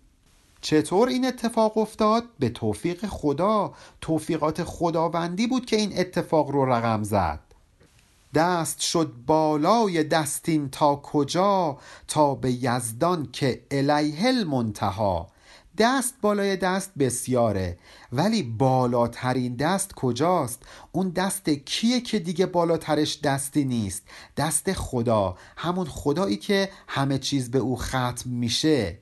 چطور 0.61 1.09
این 1.09 1.26
اتفاق 1.26 1.78
افتاد؟ 1.78 2.24
به 2.39 2.49
توفیق 2.49 3.07
خدا. 3.07 3.74
توفیقات 4.01 4.64
خداوندی 4.64 5.47
بود 5.47 5.66
که 5.66 5.76
این 5.76 5.99
اتفاق 5.99 6.51
رو 6.51 6.64
رقم 6.64 7.03
زد. 7.03 7.47
دست 8.35 8.81
شد 8.81 9.12
بالای 9.26 10.05
دستین 10.05 10.70
تا 10.70 10.97
کجا 10.97 11.79
تا 12.09 12.35
به 12.35 12.53
یزدان 12.53 13.29
که 13.33 13.62
الیه 13.70 14.26
المنتها 14.29 15.29
دست 15.79 16.14
بالای 16.22 16.57
دست 16.57 16.93
بسیاره 16.99 17.79
ولی 18.12 18.43
بالاترین 18.43 19.57
دست 19.57 19.95
کجاست؟ 19.95 20.62
اون 20.93 21.09
دست 21.09 21.49
کیه 21.49 22.01
که 22.01 22.18
دیگه 22.18 22.47
بالاترش 22.47 23.20
دستی 23.20 23.64
نیست؟ 23.64 24.03
دست 24.37 24.72
خدا 24.72 25.37
همون 25.57 25.87
خدایی 25.87 26.37
که 26.37 26.70
همه 26.89 27.18
چیز 27.18 27.51
به 27.51 27.59
او 27.59 27.76
ختم 27.76 28.31
میشه. 28.31 28.99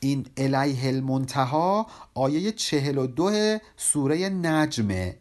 این 0.00 0.26
الیه 0.36 0.88
المنتها 0.88 1.86
آیه 2.14 2.52
چهل 2.52 2.98
و 2.98 3.06
دو 3.06 3.58
سوره 3.76 4.28
نجمه. 4.28 5.16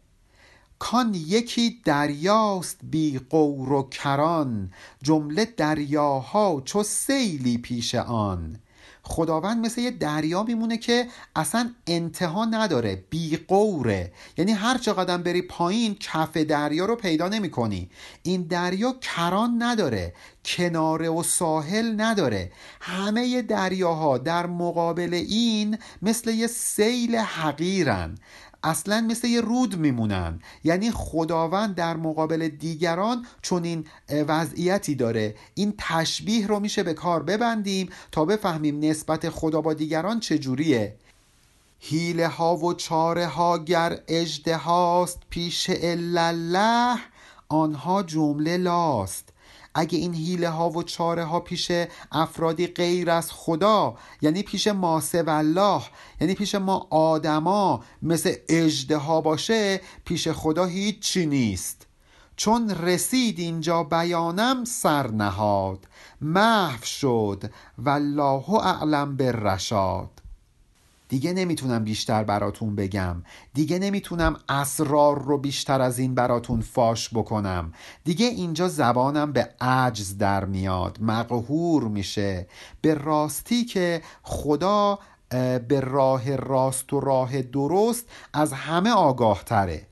کان 0.79 1.13
یکی 1.13 1.81
دریاست 1.85 2.79
بی 2.83 3.19
قور 3.29 3.73
و 3.73 3.83
کران 3.83 4.71
جمله 5.03 5.45
دریاها 5.45 6.61
چو 6.65 6.83
سیلی 6.83 7.57
پیش 7.57 7.95
آن. 7.95 8.59
خداوند 9.07 9.65
مثل 9.65 9.81
یه 9.81 9.91
دریا 9.91 10.43
میمونه 10.43 10.77
که 10.77 11.07
اصلا 11.35 11.69
انتها 11.87 12.45
نداره 12.45 13.03
بی 13.09 13.37
قوره 13.37 14.13
یعنی 14.37 14.51
هر 14.51 14.77
چقدر 14.77 15.17
بری 15.17 15.41
پایین 15.41 15.95
کف 15.95 16.37
دریا 16.37 16.85
رو 16.85 16.95
پیدا 16.95 17.27
نمی 17.29 17.51
کنی 17.51 17.89
این 18.23 18.41
دریا 18.41 18.95
کران 19.01 19.63
نداره 19.63 20.13
کناره 20.47 21.09
و 21.09 21.23
ساحل 21.23 22.01
نداره. 22.01 22.51
همه 22.81 23.41
دریاها 23.41 24.17
در 24.17 24.45
مقابل 24.45 25.13
این 25.13 25.77
مثل 26.01 26.29
یه 26.29 26.47
سیل 26.47 27.15
حقیرن. 27.15 28.17
اصلا 28.63 29.01
مثل 29.01 29.27
یه 29.27 29.41
رود 29.41 29.75
میمونن. 29.75 30.39
یعنی 30.63 30.91
خداوند 30.91 31.75
در 31.75 31.97
مقابل 31.97 32.47
دیگران 32.47 33.25
چون 33.41 33.63
این 33.63 33.87
وضعیتی 34.09 34.95
داره. 34.95 35.35
این 35.53 35.73
تشبیه 35.77 36.47
رو 36.47 36.59
میشه 36.59 36.83
به 36.83 36.93
کار 36.93 37.23
ببندیم 37.23 37.89
تا 38.11 38.25
بفهمیم 38.25 38.79
نسبت 38.79 39.29
خدا 39.29 39.61
با 39.61 39.73
دیگران 39.73 40.19
چجوریه 40.19 40.95
هیله 41.79 42.27
ها 42.27 42.57
و 42.57 42.73
چاره 42.73 43.27
ها 43.27 43.57
گر 43.57 43.99
اجده 44.07 44.57
هاست 44.57 45.19
پیش 45.29 45.69
الله 45.83 46.97
آنها 47.49 48.03
جمله 48.03 48.57
لاست. 48.57 49.29
اگه 49.79 49.97
این 49.97 50.13
حیله 50.13 50.49
ها 50.49 50.69
و 50.69 50.83
چاره 50.83 51.23
ها 51.23 51.39
پیش 51.39 51.71
افرادی 52.11 52.67
غیر 52.67 53.09
از 53.09 53.31
خدا 53.31 53.95
یعنی 54.21 54.43
پیش 54.43 54.67
ما 54.67 55.01
الله 55.13 55.81
یعنی 56.21 56.33
پیش 56.33 56.55
ما 56.55 56.87
آدما 56.89 57.83
مثل 58.01 58.33
اجده 58.49 58.97
ها 58.97 59.21
باشه 59.21 59.81
پیش 60.05 60.27
خدا 60.27 60.65
هیچی 60.65 61.25
نیست. 61.25 61.87
چون 62.35 62.69
رسید 62.69 63.39
اینجا 63.39 63.83
بیانم 63.83 64.65
سر 64.65 65.07
نهاد. 65.07 65.87
محو 66.21 66.83
شد 66.83 67.51
والله 67.77 68.53
اعلم 68.53 69.17
بالرشاد. 69.17 70.21
دیگه 71.09 71.33
نمی‌تونم 71.33 71.83
بیشتر 71.83 72.23
براتون 72.23 72.75
بگم. 72.75 73.23
دیگه 73.53 73.79
نمی‌تونم 73.79 74.35
اسرار 74.49 75.21
رو 75.21 75.37
بیشتر 75.37 75.81
از 75.81 75.99
این 75.99 76.15
براتون 76.15 76.61
فاش 76.61 77.09
بکنم. 77.13 77.73
دیگه 78.03 78.25
اینجا 78.25 78.67
زبانم 78.67 79.31
به 79.31 79.49
عجز 79.61 80.17
در 80.17 80.45
میاد. 80.45 80.97
مقهور 81.01 81.83
میشه. 81.83 82.47
به 82.81 82.93
راستی 82.93 83.65
که 83.65 84.01
خدا 84.23 84.99
به 85.67 85.79
راه 85.79 86.35
راست 86.35 86.93
و 86.93 86.99
راه 86.99 87.41
درست 87.41 88.05
از 88.33 88.53
همه 88.53 88.89
آگاه 88.91 89.43
تره 89.43 89.86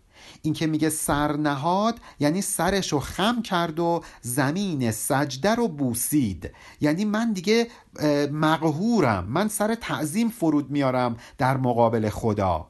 این 0.45 0.53
که 0.53 0.67
میگه 0.67 0.89
سرنهاد 0.89 1.99
یعنی 2.19 2.41
سرش 2.41 2.93
رو 2.93 2.99
خم 2.99 3.41
کرد 3.41 3.79
و 3.79 4.03
زمین 4.21 4.91
سجده 4.91 5.55
رو 5.55 5.67
بوسید. 5.67 6.51
یعنی 6.81 7.05
من 7.05 7.33
دیگه 7.33 7.67
مقهورم. 8.31 9.25
من 9.29 9.47
سر 9.47 9.75
تعظیم 9.75 10.29
فرود 10.29 10.69
میارم 10.71 11.17
در 11.37 11.57
مقابل 11.57 12.09
خدا. 12.09 12.67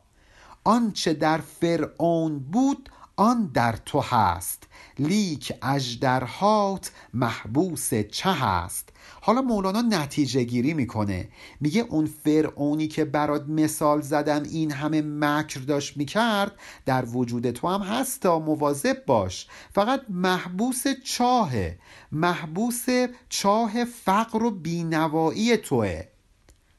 آنچه 0.63 1.13
در 1.13 1.38
فرعون 1.38 2.39
بود 2.39 2.89
آن 3.15 3.51
در 3.53 3.76
تو 3.86 3.99
هست. 3.99 4.63
لیک 4.99 5.53
اجدرهات 5.61 6.91
محبوس 7.13 7.93
چه 7.93 8.32
هست؟ 8.32 8.89
حالا 9.26 9.41
مولانا 9.41 9.82
نتیجه 9.82 10.43
گیری 10.43 10.73
می‌کنه. 10.73 11.28
میگه 11.61 11.82
اون 11.82 12.05
فرعونی 12.05 12.88
که 12.88 13.05
برات 13.05 13.49
مثال 13.49 14.01
زدم 14.01 14.43
این 14.43 14.71
همه 14.71 15.01
مکر 15.01 15.59
داشت 15.59 15.97
می‌کرد 15.97 16.51
در 16.86 17.05
وجود 17.05 17.51
تو 17.51 17.67
هم 17.67 17.82
هست 17.82 18.19
تا 18.19 18.39
مواظب 18.39 19.05
باش. 19.05 19.47
فقط 19.73 20.01
محبوس 20.09 20.84
چاهه. 21.03 21.80
محبوس 22.11 22.86
چاه 23.30 23.86
فقر 23.86 24.43
و 24.43 24.51
بینوایی 24.51 25.57
توه. 25.57 26.03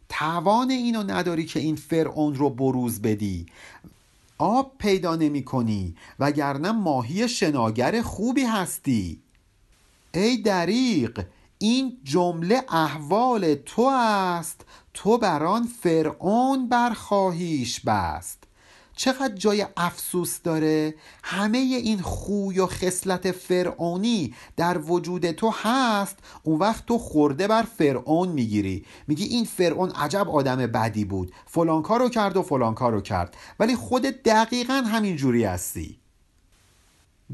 توان 0.08 0.70
اینو 0.70 1.02
نداری 1.02 1.44
که 1.44 1.60
این 1.60 1.76
فرعون 1.76 2.34
رو 2.34 2.50
بروز 2.50 3.02
بدی. 3.02 3.46
آب 4.38 4.72
پیدا 4.78 5.16
نمی 5.16 5.44
کنی 5.44 5.94
وگرنه 6.18 6.72
ماهی 6.72 7.28
شناگر 7.28 8.02
خوبی 8.02 8.42
هستی. 8.42 9.20
ای 10.14 10.36
دریق 10.36 11.26
این 11.58 11.98
جمله 12.04 12.62
احوال 12.68 13.54
تو 13.54 13.82
است 13.82 14.60
تو 14.94 15.18
بران 15.18 15.68
فرعون 15.82 16.68
برخواهیش 16.68 17.80
بست. 17.80 18.42
چقدر 18.96 19.34
جای 19.34 19.66
افسوس 19.76 20.42
داره 20.42 20.94
همه 21.24 21.58
این 21.58 22.00
خوی 22.00 22.58
و 22.58 22.66
خصلت 22.66 23.32
فرعونی 23.32 24.34
در 24.56 24.78
وجود 24.78 25.30
تو 25.30 25.54
هست. 25.62 26.18
اون 26.42 26.58
وقت 26.58 26.86
تو 26.86 26.98
خورده 26.98 27.48
بر 27.48 27.62
فرعون 27.62 28.28
می‌گیری. 28.28 28.86
میگی 29.06 29.24
این 29.24 29.44
فرعون 29.44 29.90
عجب 29.90 30.30
آدم 30.30 30.56
بدی 30.56 31.04
بود. 31.04 31.32
فلان 31.46 31.82
کارو 31.82 32.08
کرد 32.08 32.36
و 32.36 32.42
فلان 32.42 32.74
کارو 32.74 33.00
کرد. 33.00 33.36
ولی 33.60 33.76
خود 33.76 34.02
دقیقا 34.02 34.82
همین 34.86 35.16
جوری 35.16 35.44
هستی. 35.44 35.98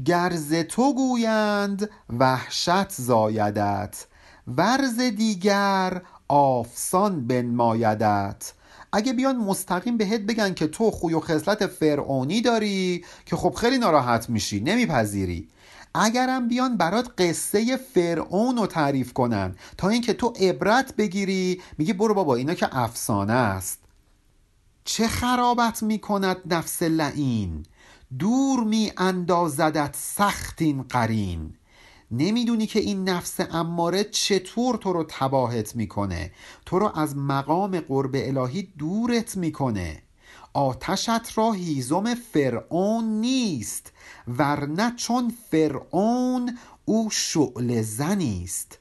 گرز 0.05 0.53
تو 0.53 0.93
گویند 0.93 1.89
وحشت 2.19 2.91
زایدت. 2.91 4.05
ورز 4.47 4.99
دیگر 4.99 6.01
آفسان 6.27 7.27
بنمایدت. 7.27 8.53
اگه 8.91 9.13
بیان 9.13 9.37
مستقیم 9.37 9.97
بهت 9.97 10.21
بگن 10.21 10.53
که 10.53 10.67
تو 10.67 10.91
خوی 10.91 11.13
و 11.13 11.19
خصلت 11.19 11.67
فرعونی 11.67 12.41
داری 12.41 13.05
که 13.25 13.35
خب 13.35 13.53
خیلی 13.53 13.77
ناراحت 13.77 14.29
میشی 14.29 14.59
نمیپذیری. 14.59 15.47
اگرم 15.95 16.47
بیان 16.47 16.77
برات 16.77 17.09
قصه 17.17 17.77
فرعون 17.77 18.57
رو 18.57 18.67
تعریف 18.67 19.13
کنن 19.13 19.55
تا 19.77 19.89
اینکه 19.89 20.13
تو 20.13 20.33
عبرت 20.39 20.95
بگیری 20.95 21.61
میگی 21.77 21.93
برو 21.93 22.13
بابا 22.13 22.35
اینا 22.35 22.53
که 22.53 22.77
افسانه 22.77 23.33
است. 23.33 23.79
چه 24.85 25.07
خرابت 25.07 25.83
می‌کند 25.83 26.37
نفس 26.53 26.83
لعین؟ 26.83 27.65
دور 28.19 28.63
می 28.63 28.91
اندازدت 28.97 29.95
سختین 29.99 30.83
قرین. 30.83 31.53
نمی‌دونی 32.13 32.67
که 32.67 32.79
این 32.79 33.09
نفس 33.09 33.39
اماره 33.51 34.03
چطور 34.03 34.75
تو 34.75 34.93
رو 34.93 35.05
تباهت 35.09 35.75
می‌کنه. 35.75 36.31
تو 36.65 36.79
رو 36.79 36.91
از 36.95 37.17
مقام 37.17 37.79
قرب 37.79 38.11
الهی 38.15 38.73
دورت 38.77 39.37
می‌کنه. 39.37 40.03
آتشت 40.53 41.37
را 41.37 41.51
هیزم 41.51 42.15
فرعون 42.15 43.03
نیست 43.03 43.91
ورنه 44.27 44.93
چون 44.95 45.33
فرعون 45.51 46.57
او 46.85 47.09
شعل 47.11 47.81
زنیست 47.81 48.79